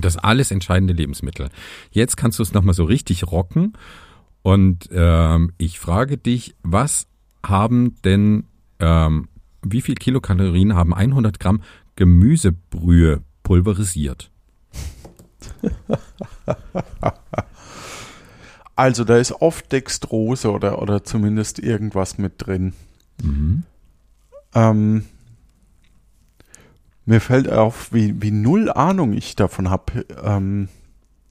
[0.00, 1.50] Das alles entscheidende Lebensmittel.
[1.90, 3.74] Jetzt kannst du es nochmal so richtig rocken.
[4.42, 7.06] Und ähm, ich frage dich, was
[7.44, 8.44] haben denn,
[8.80, 9.28] ähm,
[9.62, 11.62] wie viel Kilokalorien haben 100 Gramm
[11.96, 14.30] Gemüsebrühe pulverisiert?
[18.76, 22.72] Also da ist oft Dextrose oder, oder zumindest irgendwas mit drin.
[24.54, 25.04] Ähm,
[27.06, 30.04] mir fällt auf, wie, wie null Ahnung ich davon habe.
[30.22, 30.68] Ähm,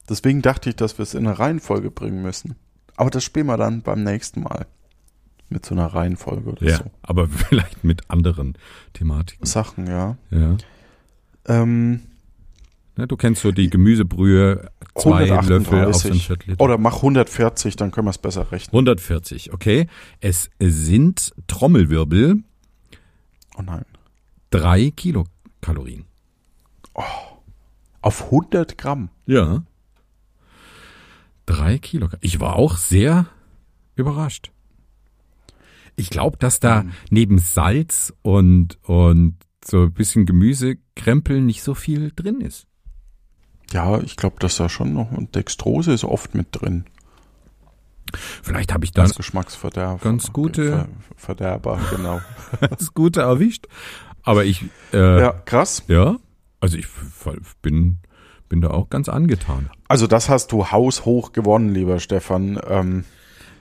[0.08, 2.56] deswegen dachte ich, dass wir es in eine Reihenfolge bringen müssen.
[2.96, 4.66] Aber das spielen wir dann beim nächsten Mal.
[5.50, 6.84] Mit so einer Reihenfolge oder Ja, so.
[7.02, 8.56] aber vielleicht mit anderen
[8.94, 9.44] Thematiken.
[9.44, 10.16] Sachen, ja.
[10.30, 10.56] Ja.
[11.46, 12.00] Ähm,
[12.96, 16.26] Ne, du kennst so die Gemüsebrühe, zwei Löffel auf so ein 138.
[16.26, 16.54] Viertel.
[16.58, 18.72] Oder mach 140, dann können wir es besser rechnen.
[18.72, 19.88] 140, okay.
[20.20, 22.42] Es sind Trommelwirbel,
[23.56, 23.84] Oh nein.
[24.50, 26.04] drei Kilokalorien.
[28.00, 29.08] Auf 100 Gramm.
[29.26, 29.64] Ja.
[31.46, 32.08] Drei Kilo.
[32.20, 33.26] Ich war auch sehr
[33.96, 34.50] überrascht.
[35.96, 42.12] Ich glaube, dass da neben Salz und, und so ein bisschen Gemüsekrempel nicht so viel
[42.14, 42.66] drin ist.
[43.72, 46.84] Ja, ich glaube, dass da schon noch und Dextrose ist oft mit drin.
[48.42, 49.98] Vielleicht habe ich da Das Geschmacksverderber.
[50.02, 52.20] ganz gute- Ver Verderber, genau.
[52.78, 53.66] das Gute erwischt.
[54.22, 55.32] Aber ich, äh, ja, ja.
[55.32, 55.82] krass.
[56.60, 56.86] also ich
[57.62, 57.98] bin,
[58.48, 59.70] bin da auch ganz angetan.
[59.88, 62.60] Also das hast du haushoch gewonnen, lieber Stefan.
[62.68, 63.04] Ähm,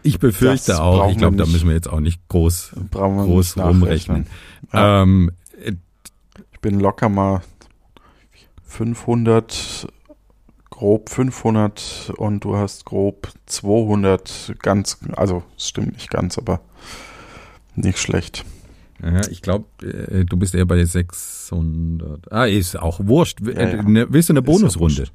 [0.03, 4.27] Ich befürchte auch, ich glaube, da müssen wir jetzt auch nicht groß, groß rumrechnen.
[4.71, 5.01] Ja.
[5.03, 5.31] Ähm,
[6.51, 7.41] Ich bin locker mal
[8.73, 9.88] 500,
[10.71, 16.59] grob 500 und du hast grob 200 ganz, also es stimmt nicht ganz, aber
[17.75, 18.45] nicht schlecht.
[19.01, 22.31] Ja, ich glaube, äh, du bist eher bei 600.
[22.31, 23.41] Ah, ist auch wurscht.
[23.41, 23.83] Ja, äh, ja.
[23.83, 25.05] Ne, willst du eine Bonusrunde?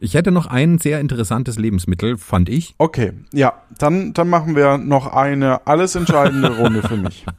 [0.00, 2.74] ich hätte noch ein sehr interessantes Lebensmittel, fand ich.
[2.78, 7.26] Okay, ja, dann, dann machen wir noch eine alles entscheidende Runde für mich.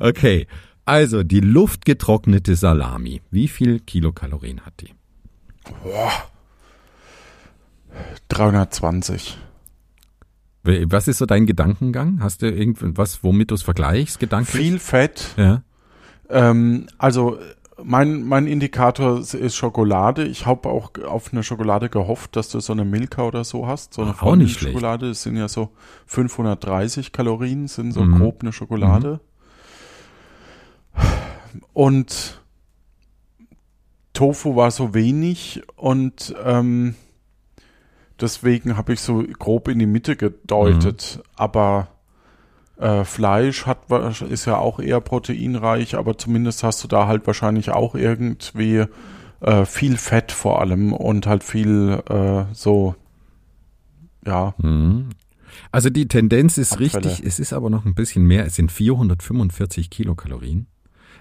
[0.00, 0.46] Okay,
[0.88, 3.20] also die luftgetrocknete Salami.
[3.30, 4.94] Wie viel Kilokalorien hat die?
[8.28, 9.38] 320.
[10.64, 12.20] W- Was ist so dein Gedankengang?
[12.22, 14.62] Hast du irgendwas, womit du es vergleichst, gedanklich?
[14.62, 15.34] Viel Fett.
[15.36, 15.62] Ja.
[16.30, 17.38] Ähm, also
[17.82, 20.24] mein, mein Indikator ist Schokolade.
[20.24, 23.94] Ich habe auch auf eine Schokolade gehofft, dass du so eine Milka oder so hast.
[23.94, 24.74] So eine Ah, auch nicht schlecht.
[24.74, 25.08] Schokolade.
[25.08, 25.70] Das sind ja so
[26.06, 28.18] 530 Kalorien, sind so Mhm.
[28.18, 29.20] grob eine Schokolade.
[31.72, 32.40] Und
[34.12, 36.94] Tofu war so wenig und ähm,
[38.20, 41.18] deswegen habe ich so grob in die Mitte gedeutet.
[41.18, 41.22] Mhm.
[41.36, 41.88] Aber
[42.78, 43.90] äh, Fleisch hat,
[44.28, 48.86] ist ja auch eher proteinreich, aber zumindest hast du da halt wahrscheinlich auch irgendwie
[49.40, 52.94] äh, viel Fett vor allem und halt viel äh, so,
[54.26, 55.10] ja, Mhm.
[55.72, 57.04] Also die Tendenz ist Abfälle.
[57.04, 58.46] richtig, es ist aber noch ein bisschen mehr.
[58.46, 60.66] Es sind 445 Kilokalorien.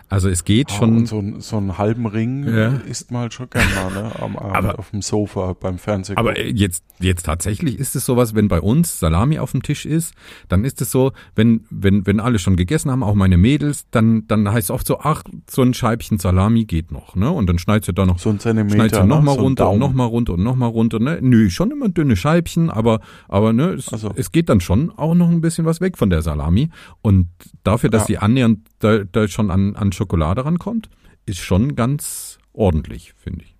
[0.09, 0.97] Also es geht Ah, schon.
[0.97, 2.69] und so, ein- so einen halben Ring Ja.
[2.87, 4.11] isst man halt schon gerne mal, ne?
[4.21, 6.15] Am Abend Aber- auf dem Sofa beim Fernsehen.
[6.17, 10.13] Aber jetzt, jetzt tatsächlich ist es sowas, wenn bei uns Salami auf dem Tisch ist,
[10.47, 14.25] dann ist es so, wenn, wenn, wenn alle schon gegessen haben, auch meine Mädels, dann,
[14.27, 17.29] dann heißt es oft so, ach, so ein Scheibchen Salami geht noch, ne?
[17.29, 18.75] Und dann schneidet sie da noch, so ein Zentimeter.
[18.75, 19.31] schneidet sie nochmal ne?
[19.31, 19.79] so ein runter und Daumen.
[19.79, 21.19] nochmal runter und nochmal runter, ne?
[21.21, 24.11] Nö, schon immer dünne Scheibchen, aber, aber ne, es, Also.
[24.15, 26.69] es geht dann schon auch noch ein bisschen was weg von der Salami.
[27.01, 27.27] Und
[27.63, 28.07] dafür, dass Ja.
[28.07, 30.89] sie annähernd da, da schon an, an Schokolade rankommt,
[31.25, 33.55] ist schon ganz ordentlich, finde ich.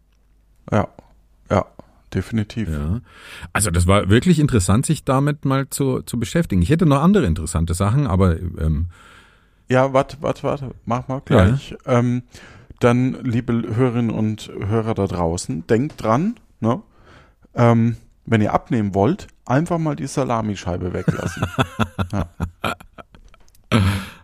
[0.72, 0.88] Ja,
[1.50, 1.66] ja,
[2.14, 2.70] definitiv.
[2.70, 3.02] Ja.
[3.54, 6.62] Also das war wirklich interessant, sich damit mal zu, zu beschäftigen.
[6.62, 8.88] Ich hätte noch andere interessante Sachen, aber ähm,
[9.70, 11.76] Ja, warte, warte, warte, mach mal gleich.
[11.86, 12.24] Ähm,
[12.80, 16.82] dann, liebe Hörerinnen und Hörer da draußen, denkt dran, ne?
[17.56, 21.44] ähm, wenn ihr abnehmen wollt, einfach mal die Salamischeibe weglassen.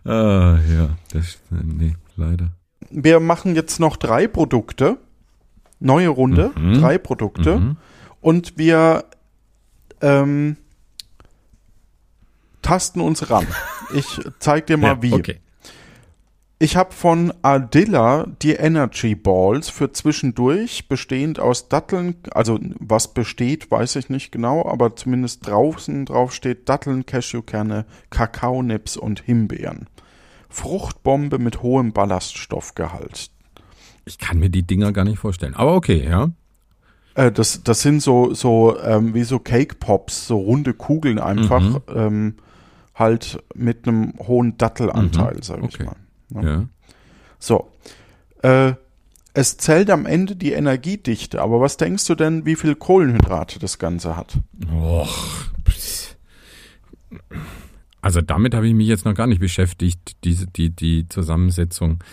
[0.04, 1.96] ah, ja, das, nee.
[2.16, 2.50] Leider.
[2.90, 4.98] Wir machen jetzt noch drei Produkte.
[5.80, 6.74] Neue Runde, Mhm.
[6.80, 7.58] drei Produkte.
[7.58, 7.76] Mhm.
[8.20, 9.04] Und wir
[10.00, 10.56] ähm,
[12.62, 13.46] tasten uns ran.
[13.94, 15.12] Ich zeig dir mal Ja, wie.
[15.12, 15.40] Okay.
[16.60, 23.70] Ich habe von Ardilla die Energy Balls für zwischendurch, bestehend aus Datteln, also was besteht,
[23.70, 29.88] weiß ich nicht genau, aber zumindest draußen drauf steht Datteln, Cashewkerne, Kakaonips und Himbeeren.
[30.54, 33.30] Fruchtbombe mit hohem Ballaststoffgehalt.
[34.04, 35.54] Ich kann mir die Dinger gar nicht vorstellen.
[35.54, 36.30] Aber okay, ja.
[37.14, 41.60] Äh, das, das sind so, so ähm, wie so Cake Pops, so runde Kugeln einfach,
[41.60, 41.80] Mhm.
[41.94, 42.34] ähm,
[42.94, 45.88] halt mit einem hohen Dattelanteil, sag ich okay.
[46.30, 46.44] mal.
[46.44, 46.64] ja.
[47.40, 47.72] So.
[48.42, 48.74] Äh,
[49.32, 53.80] es zählt am Ende die Energiedichte, aber was denkst du denn, wie viel Kohlenhydrate das
[53.80, 54.38] Ganze hat?
[54.72, 55.48] Och.
[58.04, 62.04] Also damit habe ich mich jetzt noch gar nicht beschäftigt, diese, die, die Zusammensetzung.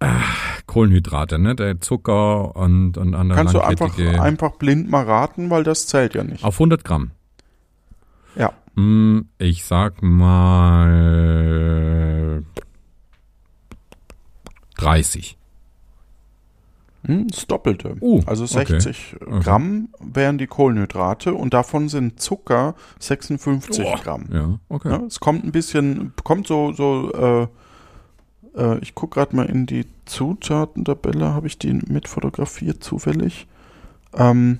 [0.00, 0.22] Ah,
[0.66, 1.54] Kohlenhydrate, ne?
[1.54, 6.14] Der Zucker und, und andere Kannst du einfach, einfach blind mal raten, weil das zählt
[6.14, 6.42] ja nicht.
[6.42, 7.10] Auf 100 Gramm.
[8.34, 8.54] Ja.
[8.76, 10.84] Hm, Ich sag mal
[14.78, 15.37] 30.
[17.08, 17.96] Hm, das Doppelte.
[18.02, 18.78] Uh, also okay.
[18.78, 23.98] 60 Gramm wären die Kohlenhydrate und davon sind Zucker 56 Boah.
[23.98, 24.26] Gramm.
[24.30, 24.90] Ja, okay.
[24.90, 29.64] Ja, es kommt ein bisschen, kommt so, so, äh, äh, ich gucke gerade mal in
[29.64, 33.46] die Zutatentabelle, habe ich die mit fotografiert zufällig.
[34.14, 34.58] Ähm,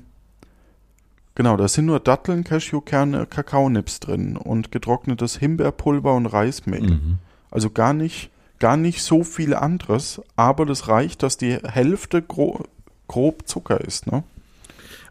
[1.34, 6.80] genau, da sind nur Datteln, Cashewkerne, Kakaonips drin und getrocknetes Himbeerpulver und Reismehl.
[6.80, 7.18] Mhm.
[7.50, 12.64] Also gar nicht, gar nicht so viel anderes, aber das reicht, dass die Hälfte gro
[13.06, 14.22] grob Zucker ist, ne?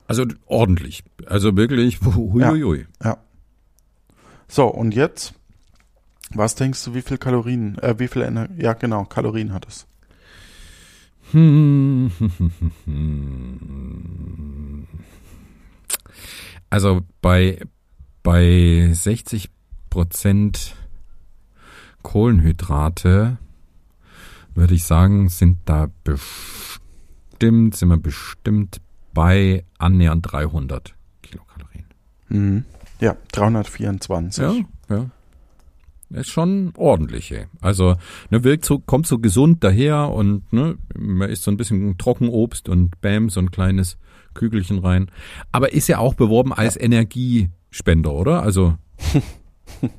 [0.08, 1.04] Also ordentlich.
[1.26, 2.86] Also wirklich, huiuiui.
[4.48, 5.34] So, und jetzt,
[6.30, 9.88] was denkst du, wie viel Kalorien, äh, wie viel Ener ja genau, Kalorien hat es?
[16.70, 17.62] Also bei,
[18.24, 19.50] bei 60
[19.90, 20.76] Prozent
[22.08, 23.38] Kohlenhydrate
[24.56, 28.80] würde ich sagen, sind da bestimmt, sind wir bestimmt
[29.14, 31.86] bei annähernd 300 Kilokalorien.
[32.30, 32.64] Mhm.
[33.02, 34.42] Ja, 324.
[34.42, 34.56] Ja,
[34.90, 35.10] ja.
[36.10, 37.48] Ist schon ordentlich, ey.
[37.60, 37.98] Also,
[38.30, 42.70] ne, wirkt so, kommt so gesund daher und ne, man isst so ein bisschen Trockenobst
[42.70, 43.98] und bam, so ein kleines
[44.34, 45.12] Kügelchen rein.
[45.52, 48.44] Aber ist ja auch beworben als Energiespender, oder?
[48.44, 48.76] Also,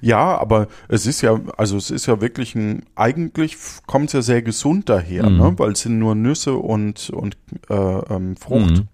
[0.00, 4.22] Ja, aber es ist ja, also es ist ja wirklich ein, eigentlich kommt es ja
[4.22, 5.36] sehr gesund daher, Mhm.
[5.38, 5.54] ne?
[5.58, 7.36] weil es sind nur Nüsse und, und
[7.68, 8.88] äh, ähm, Frucht Mhm.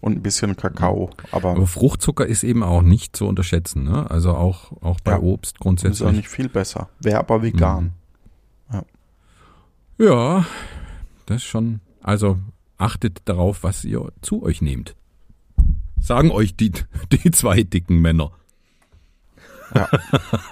[0.00, 1.10] und ein bisschen Kakao.
[1.32, 4.10] Aber, aber Fruchtzucker ist eben auch nicht zu unterschätzen, ne?
[4.10, 5.20] Also auch, auch bei Ja.
[5.20, 6.12] Obst das ist auch grundsätzlich.
[6.12, 6.88] nicht viel besser.
[7.00, 7.92] Wäre aber vegan.
[9.98, 10.44] Ja,
[11.26, 12.38] das ist schon, also
[12.78, 14.96] achtet darauf, was ihr zu euch nehmt.
[16.00, 16.72] Sagen euch die,
[17.12, 18.32] die zwei dicken Männer.
[19.74, 19.88] Ja.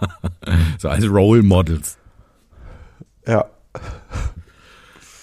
[0.78, 1.98] so als Role Models.
[3.26, 3.46] Ja,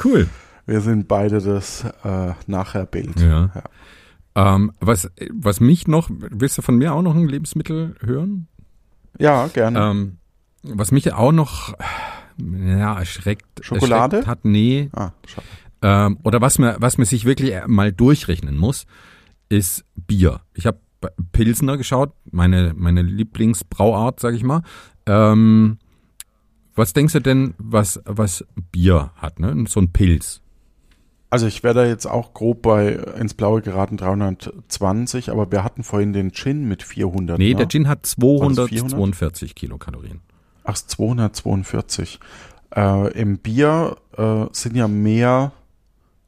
[0.03, 0.27] Cool.
[0.65, 3.19] wir sind beide das äh, Nachherbild.
[3.19, 3.51] Ja.
[4.35, 4.55] Ja.
[4.55, 8.47] Ähm, was, was mich noch, willst du von mir auch noch ein Lebensmittel hören?
[9.17, 9.79] Ja, gerne.
[9.79, 10.17] Ähm,
[10.61, 11.73] was mich auch noch
[12.37, 14.17] ja, erschreckt, Schokolade?
[14.17, 14.89] erschreckt hat, nee.
[14.93, 15.11] ah.
[15.81, 18.85] Ähm, oder was man, was man sich wirklich mal durchrechnen muss,
[19.49, 20.41] ist Bier.
[20.53, 20.79] Ich habe
[21.31, 24.61] Pilsner geschaut, meine, meine Lieblingsbrauart, sag ich mal.
[25.05, 25.77] Ähm,
[26.75, 29.65] was denkst du denn, was, was Bier hat, ne?
[29.67, 30.41] So ein Pilz.
[31.29, 32.89] Also ich wäre da jetzt auch grob bei
[33.19, 37.37] ins Blaue geraten 320, aber wir hatten vorhin den Gin mit 400.
[37.37, 37.55] Nee, ne?
[37.55, 40.21] der Gin hat das 242 Kilokalorien.
[40.63, 42.19] Ach, 242.
[42.75, 45.51] Äh, Im Bier äh, sind ja mehr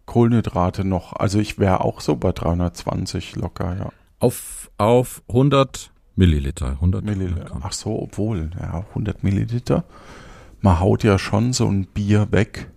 [0.06, 1.14] Kohlenhydrate noch.
[1.14, 3.90] Also ich wäre auch so bei 320 locker, ja.
[4.20, 6.72] Auf, auf 100 Milliliter.
[6.72, 7.60] 100 Milliliter.
[7.62, 9.86] Ach so, obwohl, ja, 100 Milliliter.
[10.62, 12.70] Man haut ja schon so ein Bier weg.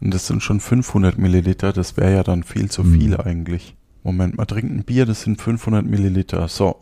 [0.00, 1.72] Und das sind schon 500 Milliliter.
[1.72, 3.00] Das wäre ja dann viel zu Hm.
[3.00, 3.76] viel eigentlich.
[4.02, 6.48] Moment, man trinkt ein Bier, das sind 500 Milliliter.
[6.48, 6.80] So,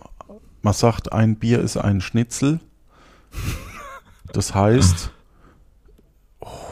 [0.63, 2.61] man sagt, ein Bier ist ein Schnitzel.
[4.33, 5.13] Das heißt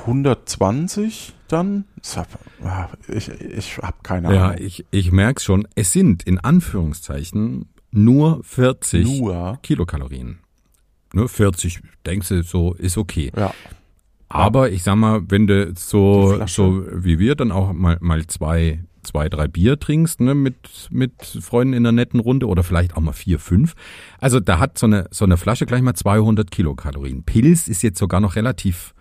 [0.07, 1.85] 120 dann?
[3.09, 4.59] Ich, ich habe keine Ja, Ahnung.
[4.65, 5.67] ich, ich merk's schon.
[5.75, 9.59] Es sind in Anführungszeichen nur 40 Nur.
[9.63, 10.39] Kilokalorien.
[11.15, 13.33] Nur 40, denkst du, so ist okay.
[13.35, 13.55] Ja,
[14.29, 18.85] Aber ich sag mal, wenn du so, so wie wir dann auch mal, mal zwei,
[19.03, 23.01] zwei, drei Bier trinkst, ne, mit, mit Freunden in einer netten Runde oder vielleicht auch
[23.01, 23.75] mal vier, fünf.
[24.19, 27.23] Also da hat so eine, so eine Flasche gleich mal 200 Kilokalorien.
[27.23, 28.93] Pilz ist jetzt sogar noch relativ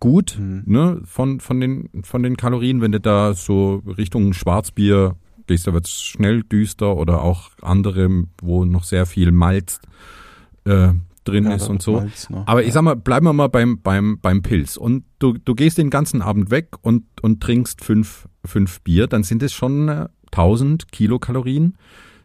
[0.00, 0.62] gut, Mhm.
[0.66, 5.16] ne, von, von den, von den Kalorien, wenn du da so Richtung Schwarzbier
[5.46, 9.80] gehst, da wird's schnell düster oder auch andere, wo noch sehr viel Malz
[10.64, 10.90] äh,
[11.24, 12.34] drin Ja, ist und wird so.
[12.34, 12.42] Ne?
[12.46, 14.76] Aber ich sag mal, bleiben wir mal beim, beim, beim Pilz.
[14.76, 19.22] Und du, du gehst den ganzen Abend weg und, und trinkst fünf, fünf Bier, dann
[19.22, 21.76] sind es schon äh, 1000 Kilokalorien,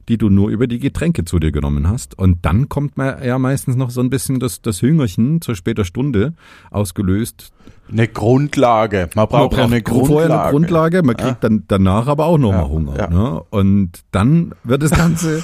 [0.09, 2.17] die du nur über die Getränke zu dir genommen hast.
[2.17, 5.85] Und dann kommt man ja meistens noch so ein bisschen das, das Hüngerchen zur später
[5.85, 6.33] Stunde
[6.71, 7.51] ausgelöst.
[7.91, 9.09] Eine Grundlage.
[9.13, 10.07] Man braucht ja eine Grundlage.
[10.07, 12.97] vorher eine Grundlage, man kriegt dann danach aber auch nochmal Ja, Hunger.
[12.97, 13.09] ja.
[13.09, 13.41] Ne?
[13.49, 15.43] Und dann wird das Ganze,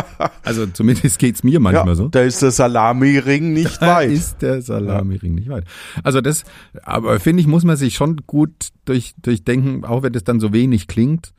[0.44, 2.08] also zumindest geht's mir Ja, manchmal so.
[2.08, 4.10] da ist der Salamiring nicht Da weit.
[4.12, 5.64] ist der Salamiring nicht weit.
[6.04, 6.44] Also das,
[6.84, 8.52] aber finde ich, muss man sich schon gut
[8.84, 11.32] durch, durchdenken, auch wenn das dann so wenig klingt,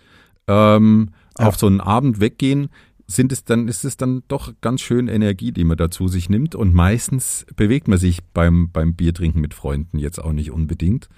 [0.48, 1.10] ähm,
[1.42, 1.48] Ja.
[1.48, 2.70] auf so einen Abend weggehen,
[3.08, 6.56] sind es dann, ist es dann doch ganz schön Energie, die man dazu sich nimmt.
[6.56, 11.10] Und meistens bewegt man sich beim, beim Biertrinken mit Freunden jetzt auch nicht unbedingt.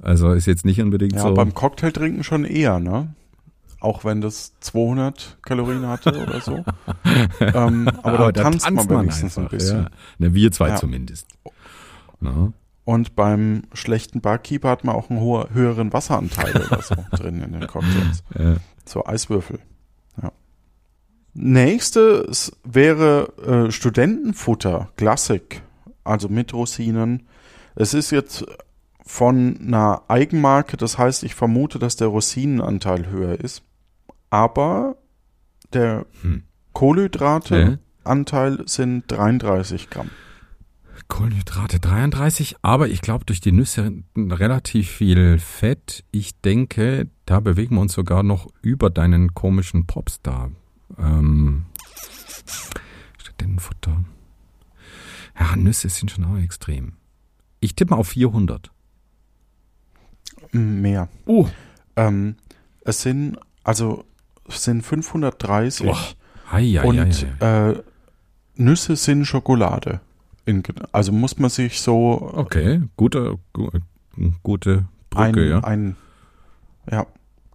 [0.00, 1.34] Also ist jetzt nicht unbedingt Ja, so.
[1.34, 3.14] beim Cocktailtrinken schon eher, ne?
[3.80, 6.64] Auch wenn das 200 Kalorien hatte oder so.
[7.40, 9.82] ähm, aber, da, tanzt man wenigstens ein bisschen.
[9.84, 9.90] Ja.
[10.18, 10.76] Ne, wir zwei Ja.
[10.76, 11.28] zumindest.
[12.20, 12.52] Na?
[12.84, 15.20] Und beim schlechten Barkeeper hat man auch einen
[15.52, 18.24] höheren Wasseranteil oder so drin in den Cocktails.
[18.36, 18.56] Ja.
[18.88, 19.58] So Eiswürfel.
[20.22, 20.32] Ja.
[21.34, 25.62] Nächstes wäre äh, Studentenfutter, Classic,
[26.04, 27.26] also mit Rosinen.
[27.74, 28.46] Es ist jetzt
[29.04, 33.62] von einer Eigenmarke, das heißt, ich vermute, dass der Rosinenanteil höher ist.
[34.30, 34.96] Aber
[35.72, 36.44] der Hm.
[36.72, 40.10] Kohlenhydrate-Anteil sind 33 Gramm.
[41.08, 46.04] Kohlenhydrate 33, aber ich glaube durch die Nüsse relativ viel Fett.
[46.10, 50.50] Ich denke, da bewegen wir uns sogar noch über deinen komischen Popstar.
[50.98, 51.66] Ähm,
[53.18, 54.04] Studentenfutter.
[55.38, 56.92] Ja, Nüsse sind schon auch extrem.
[57.60, 58.70] Ich tippe mal auf 400.
[60.52, 61.08] Mehr.
[61.26, 61.48] Oh,
[61.96, 62.36] Ähm,
[62.84, 64.04] es sind, also,
[64.46, 65.98] es sind 530 Boah.
[66.52, 67.70] hei, hei, und hei.
[67.70, 67.82] Äh,
[68.54, 70.00] Nüsse sind Schokolade.
[70.48, 73.68] In, also muss man sich so Okay, gute, gu,
[74.42, 75.60] gute Brücke, ein, ja.
[75.60, 75.96] ein,
[76.90, 77.06] ja,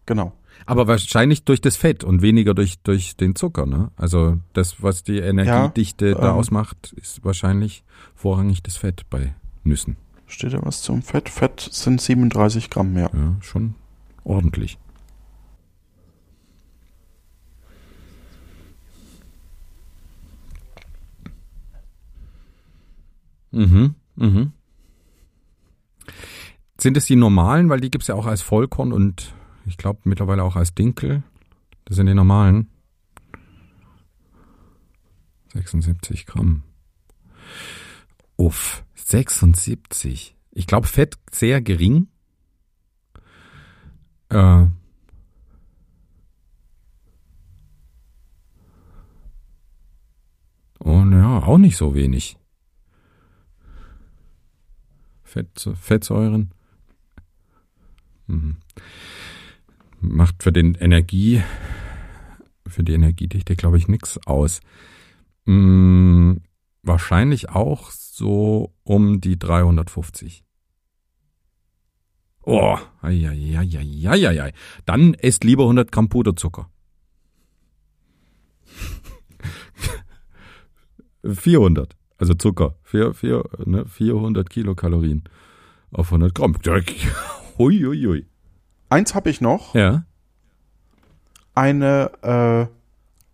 [0.06, 0.34] genau.
[0.68, 3.90] Aber wahrscheinlich durch das Fett und weniger durch, durch den Zucker, ne?
[3.98, 7.84] Also das, was die Energiedichte da ähm, ausmacht, ist wahrscheinlich
[8.14, 9.34] vorrangig das Fett bei
[9.64, 9.98] Nüssen.
[10.28, 11.30] Steht da was zum Fett?
[11.30, 13.10] Fett sind 37 Gramm mehr.
[13.12, 13.74] Ja, schon
[14.24, 14.78] ordentlich.
[23.54, 24.52] Mhm, mhm.
[26.80, 29.34] Sind es die normalen, weil die gibt's ja auch als Vollkorn und
[29.66, 31.24] ich glaube mittlerweile auch als Dinkel.
[31.86, 32.68] Das sind die normalen.
[35.54, 36.64] 76 Gramm.
[38.38, 40.36] Uff, 76.
[40.52, 42.08] Ich glaube, Fett sehr gering.
[44.30, 44.66] Äh,
[50.80, 52.38] oh, ja, auch nicht so wenig.
[55.34, 56.52] Fett, Fettsäuren.
[58.28, 58.58] Mhm.
[60.00, 61.42] Macht für den Energie,
[62.68, 64.60] für die Energiedichte, glaube ich, nix aus.
[65.46, 66.34] Mm,
[66.84, 70.44] wahrscheinlich auch so um die 350.
[72.44, 74.54] Oh, ei, ei, ei, ei.
[74.86, 76.70] Dann esst lieber 100 Gramm Puderzucker.
[81.26, 85.26] 400, also Zucker, vier, vier, ne, 400 Kilokalorien
[85.92, 86.56] auf 100 Gramm.
[87.58, 88.26] Hui, hui, hui.
[88.88, 89.76] Eins habe ich noch.
[89.76, 90.06] Ja,
[91.54, 92.66] Eine äh,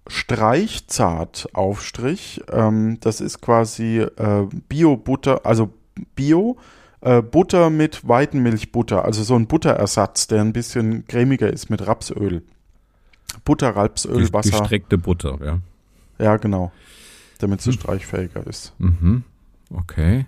[0.10, 2.42] Streichzart-Aufstrich.
[2.52, 5.72] Ähm, das ist quasi äh, Bio-Butter, also
[6.16, 6.58] Bio.
[7.02, 12.42] Äh, Butter mit Weidenmilchbutter, also so ein Butterersatz, der ein bisschen cremiger ist mit Rapsöl.
[13.46, 14.60] Butter, Rapsöl, Wasser.
[14.60, 15.60] gestreckte Butter, ja.
[16.18, 16.72] Ja, genau.
[17.40, 18.74] Damit sie streichfähiger ist.
[18.78, 19.24] Mhm.
[19.74, 20.28] Okay.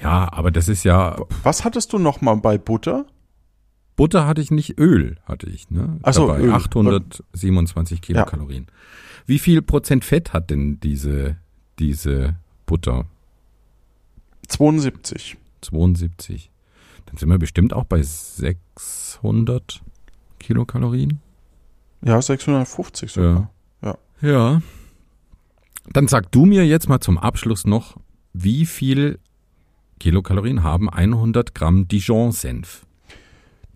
[0.00, 3.06] Ja, aber das ist ja Was hattest du noch mal bei Butter?
[3.96, 5.98] Butter hatte ich nicht, Öl hatte ich, ne?
[6.02, 6.52] Ach so, Dabei Öl.
[6.52, 8.66] 827 Kilokalorien.
[9.26, 11.36] Wie viel Prozent Fett hat denn diese,
[11.78, 12.34] diese
[12.66, 13.06] Butter?
[14.48, 15.36] 72.
[15.60, 16.50] 72.
[17.06, 19.82] Dann sind wir bestimmt auch bei 600
[20.38, 21.20] Kilokalorien.
[22.02, 23.50] Ja, 650 sogar.
[23.82, 23.96] Ja.
[24.20, 24.62] Ja.
[25.92, 27.96] Dann sag du mir jetzt mal zum Abschluss noch,
[28.32, 29.18] wie viel
[30.00, 32.84] Kilokalorien haben 100 Gramm Dijon-Senf?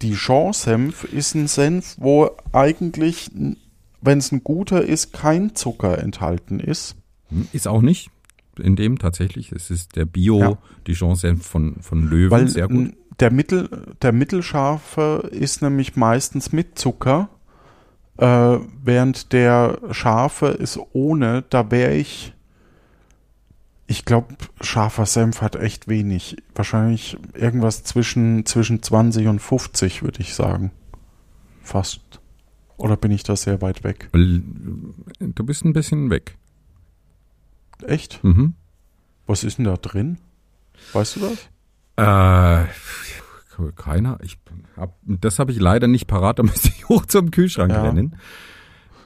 [0.03, 3.31] Dijon-Senf ist ein Senf, wo eigentlich,
[4.01, 6.97] wenn es ein guter ist, kein Zucker enthalten ist.
[7.29, 8.11] Hm, Ist auch nicht.
[8.59, 9.53] in dem tatsächlich.
[9.53, 10.59] Es ist der Bio Ja.
[10.89, 12.93] Dijon-Senf von, von Löwen, Weil sehr gut.
[13.21, 17.29] der Mittel, der mittelscharfe ist nämlich meistens mit Zucker,
[18.19, 21.45] äh, während der scharfe ist ohne.
[21.49, 22.35] Da wäre ich,
[23.87, 26.37] ich glaube, scharfer Senf hat echt wenig.
[26.55, 30.73] Wahrscheinlich irgendwas zwischen, zwischen 20 und 50, würde ich sagen.
[31.63, 32.01] Fast.
[32.77, 34.09] Oder bin ich da sehr weit weg?
[34.13, 36.37] Du bist ein bisschen weg.
[37.87, 38.23] Echt?
[38.25, 38.55] Mhm.
[39.27, 40.19] Was ist denn da drin?
[40.93, 41.49] Weißt du das?
[41.97, 42.69] Äh,
[43.77, 44.19] keiner.
[44.23, 44.39] Ich
[44.77, 47.83] hab, das habe ich leider nicht parat, da müsste ich hoch zum Kühlschrank Ja.
[47.83, 48.17] rennen.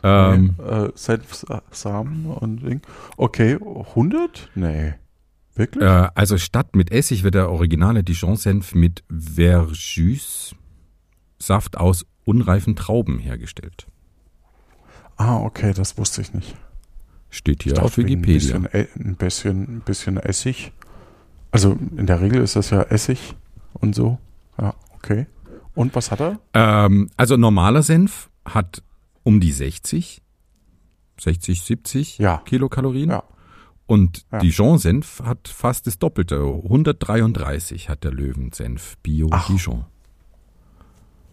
[0.04, 2.80] Ähm, nee, äh, Senfsamen und Ding.
[3.16, 3.54] Okay,
[3.94, 4.50] 100?
[4.54, 4.94] Nee.
[5.54, 5.84] Wirklich?
[5.84, 10.54] äh, also statt mit Essig wird der originale Dijon-Senf mit Verjus
[11.38, 13.86] Saft aus unreifen Trauben hergestellt.
[15.16, 16.56] Ah, okay, das wusste ich nicht.
[17.30, 18.56] Steht hier Ich auf Wikipedia.
[18.56, 20.72] Ein bisschen, ein, bisschen, ein bisschen Essig.
[21.50, 23.34] Also in der Regel ist das ja Essig
[23.74, 24.18] und so.
[24.58, 25.26] Ja, okay.
[25.74, 26.38] Und was hat er?
[26.54, 28.82] Ähm, also normaler Senf hat
[29.22, 30.22] um die 60,
[31.20, 32.38] 60, 70 Ja.
[32.44, 33.10] Kilokalorien.
[33.10, 33.22] Ja.
[33.86, 34.38] Und Ja.
[34.38, 36.40] Dijon-Senf hat fast das Doppelte.
[36.42, 39.46] 133 hat der Löwensenf Bio Ach.
[39.48, 39.84] Dijon.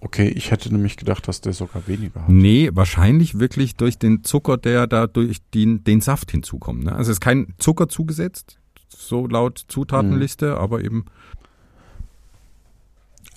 [0.02, 2.30] Okay, ich hätte nämlich gedacht, dass der sogar weniger hat.
[2.30, 6.86] Nee, wahrscheinlich wirklich durch den Zucker, der da durch den, den Saft hinzukommt.
[6.86, 6.92] Ne?
[6.94, 11.06] Also es ist kein Zucker zugesetzt, so laut Zutatenliste, aber eben.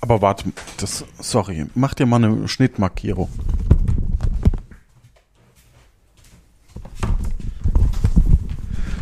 [0.03, 3.30] Aber warte, das, sorry, mach dir mal eine Schnittmarkierung.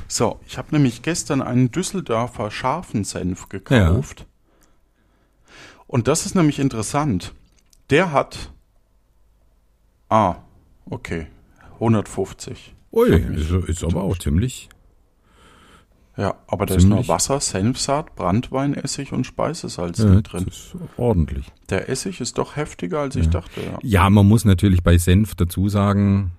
[0.07, 4.26] So, ich habe nämlich gestern einen Düsseldorfer scharfen Senf gekauft.
[5.86, 7.32] Und das ist nämlich interessant.
[7.88, 8.53] Der hat.
[10.11, 10.36] Ah,
[10.84, 11.28] okay.
[11.74, 12.74] 150.
[12.92, 14.68] Ui, ist, ist aber auch ziemlich.
[16.20, 17.08] Ja, aber da ist nur.
[17.08, 20.48] Wasser, Senfsaat, Brandweinessig und Speisesalz Ja, mit das drin.
[20.48, 21.46] ist ordentlich.
[21.70, 23.62] Der Essig ist doch heftiger, als ich dachte.
[23.62, 23.78] Ja.
[23.82, 26.32] Ja, man muss natürlich bei Senf dazu sagen,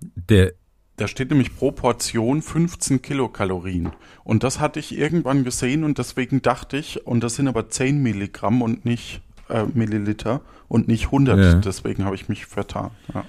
[0.00, 0.54] der,
[0.96, 3.90] Da steht nämlich pro Portion 15 Kilokalorien.
[4.22, 8.02] Und das hatte ich irgendwann gesehen und deswegen dachte ich, und das sind aber 10
[8.02, 11.38] Milligramm und nicht äh, Milliliter und nicht 100.
[11.38, 11.54] Ja.
[11.56, 12.90] Deswegen habe ich mich vertan.
[13.12, 13.24] Ja.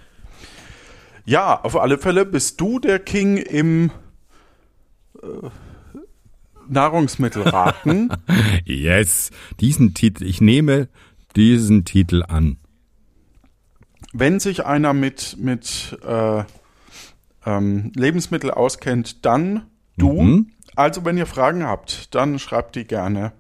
[1.25, 3.91] ja, auf alle Fälle bist du der King im
[5.43, 5.49] äh,
[6.67, 8.11] Nahrungsmittelraten.
[8.65, 10.87] yes, diesen Titel, ich nehme
[11.35, 12.57] diesen Titel an.
[14.13, 16.43] Wenn sich einer mit, mit äh,
[17.45, 19.63] ähm, Lebensmittel auskennt, dann
[19.97, 20.21] du.
[20.21, 20.51] Mhm.
[20.75, 23.31] Also wenn ihr Fragen habt, dann schreibt die gerne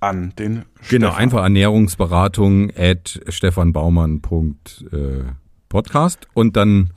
[0.00, 1.22] an den Genau, Stefan.
[1.22, 6.92] einfach Ernährungsberatung at stefanbaumann.podcast und dann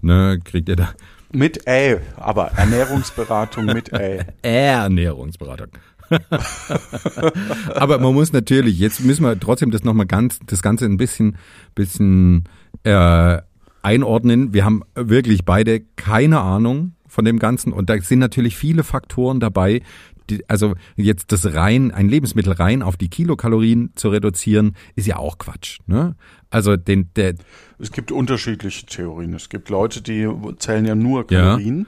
[0.00, 0.90] ne, kriegt ihr da
[1.36, 4.24] Mit Ä, aber Ernährungsberatung mit Ä.
[4.42, 5.68] Ernährungsberatung.
[7.74, 11.36] Aber man muss natürlich, jetzt müssen wir trotzdem das nochmal ganz, das Ganze ein bisschen,
[11.74, 12.44] bisschen
[12.84, 13.38] äh,
[13.82, 14.54] einordnen.
[14.54, 19.38] Wir haben wirklich beide keine Ahnung von dem Ganzen und da sind natürlich viele Faktoren
[19.38, 19.82] dabei.
[20.30, 25.18] Die, also jetzt das rein, ein Lebensmittel rein auf die Kilokalorien zu reduzieren, ist ja
[25.18, 25.80] auch Quatsch.
[25.86, 26.16] Ne?
[26.50, 27.34] Also den, der,
[27.78, 29.34] Es gibt unterschiedliche Theorien.
[29.34, 30.28] Es gibt Leute, die
[30.58, 31.42] zählen ja nur Ja.
[31.54, 31.86] Kalorien.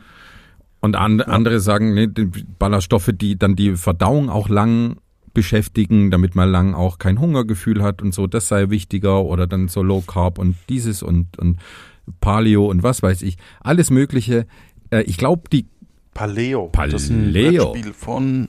[0.80, 2.26] Und an, andere sagen, ne, die
[2.58, 4.98] Ballaststoffe, die dann die Verdauung auch lang
[5.34, 9.68] beschäftigen, damit man lang auch kein Hungergefühl hat und so, das sei wichtiger oder dann
[9.68, 11.58] so Low Carb und dieses und, und
[12.20, 14.46] Paleo und was weiß ich, alles Mögliche.
[14.90, 15.66] Äh, ich glaube, die
[16.14, 16.70] Paleo.
[16.72, 17.72] Das ist ein Paleo.
[17.72, 18.48] Brettspiel von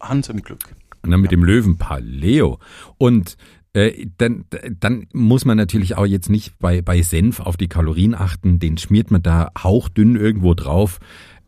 [0.00, 0.60] Hans im Glück.
[1.06, 2.58] ne, mit dem Löwen Paleo
[2.98, 3.36] und
[3.74, 4.44] äh, dann,
[4.80, 8.76] dann muss man natürlich auch jetzt nicht bei, bei Senf auf die Kalorien achten, den
[8.76, 11.00] schmiert man da hauchdünn irgendwo drauf.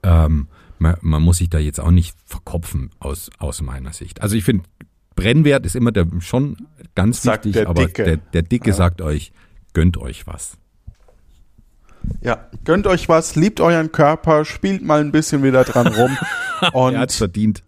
[0.03, 0.49] Ähm,
[0.79, 4.22] man, man muss sich da jetzt auch nicht verkopfen aus, aus meiner Sicht.
[4.22, 4.64] Also ich finde,
[5.14, 6.57] Brennwert ist immer der, schon
[6.95, 8.05] ganz Sagt wichtig, der aber Dicke.
[8.05, 9.33] der, der Dicke sagt euch,
[9.72, 10.57] gönnt euch was.
[12.20, 16.16] Ja, gönnt euch was, liebt euren Körper, spielt mal ein bisschen wieder dran rum.
[16.72, 17.62] Und Er hat's verdient.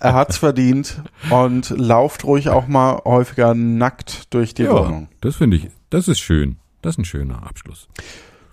[0.00, 1.02] Er hat's verdient.
[1.30, 5.08] Und lauft ruhig auch mal häufiger nackt durch die Ja, Wohnung.
[5.20, 6.56] das finde ich, das ist schön.
[6.82, 7.88] Das ist ein schöner Abschluss.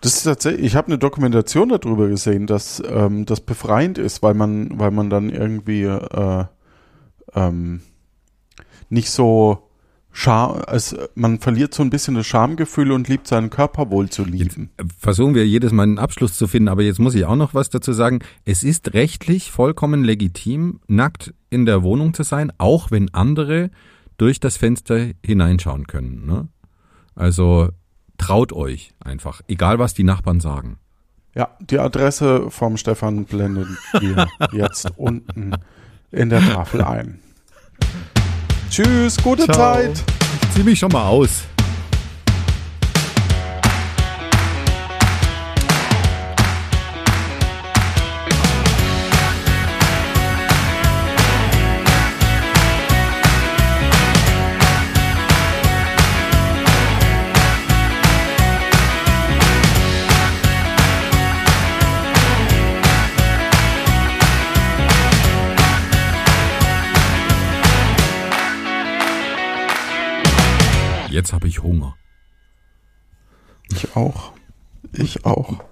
[0.02, 4.34] Das ist tatsächlich, ich habe eine Dokumentation darüber gesehen, dass ähm, das befreiend ist, weil
[4.34, 6.46] man, weil man dann irgendwie äh,
[7.34, 7.82] ähm,
[8.90, 9.69] nicht so
[10.12, 14.24] Scham, es, man verliert so ein bisschen das Schamgefühl und liebt seinen Körper wohl zu
[14.24, 14.72] lieben.
[14.98, 17.70] versuchen wir jedes Mal einen Abschluss zu finden, aber jetzt muss ich auch noch was
[17.70, 18.20] dazu sagen.
[18.44, 23.70] Es ist rechtlich vollkommen legitim, nackt in der Wohnung zu sein, auch wenn andere
[24.18, 26.26] durch das Fenster hineinschauen können.
[26.26, 26.48] Ne?
[27.16, 27.70] Also
[28.18, 30.78] traut euch einfach, egal was die Nachbarn sagen.
[31.36, 35.54] Ja, die Adresse vom Stefan blenden wir jetzt unten
[36.12, 37.20] in der Tafel ein.
[38.70, 39.56] Tschüss, gute Ciao.
[39.56, 40.04] Zeit.
[40.44, 41.44] Ich zieh mich schon mal aus.
[71.50, 71.98] Ich Hunger.
[73.72, 74.34] Ich auch.
[74.94, 75.64] Ich auch.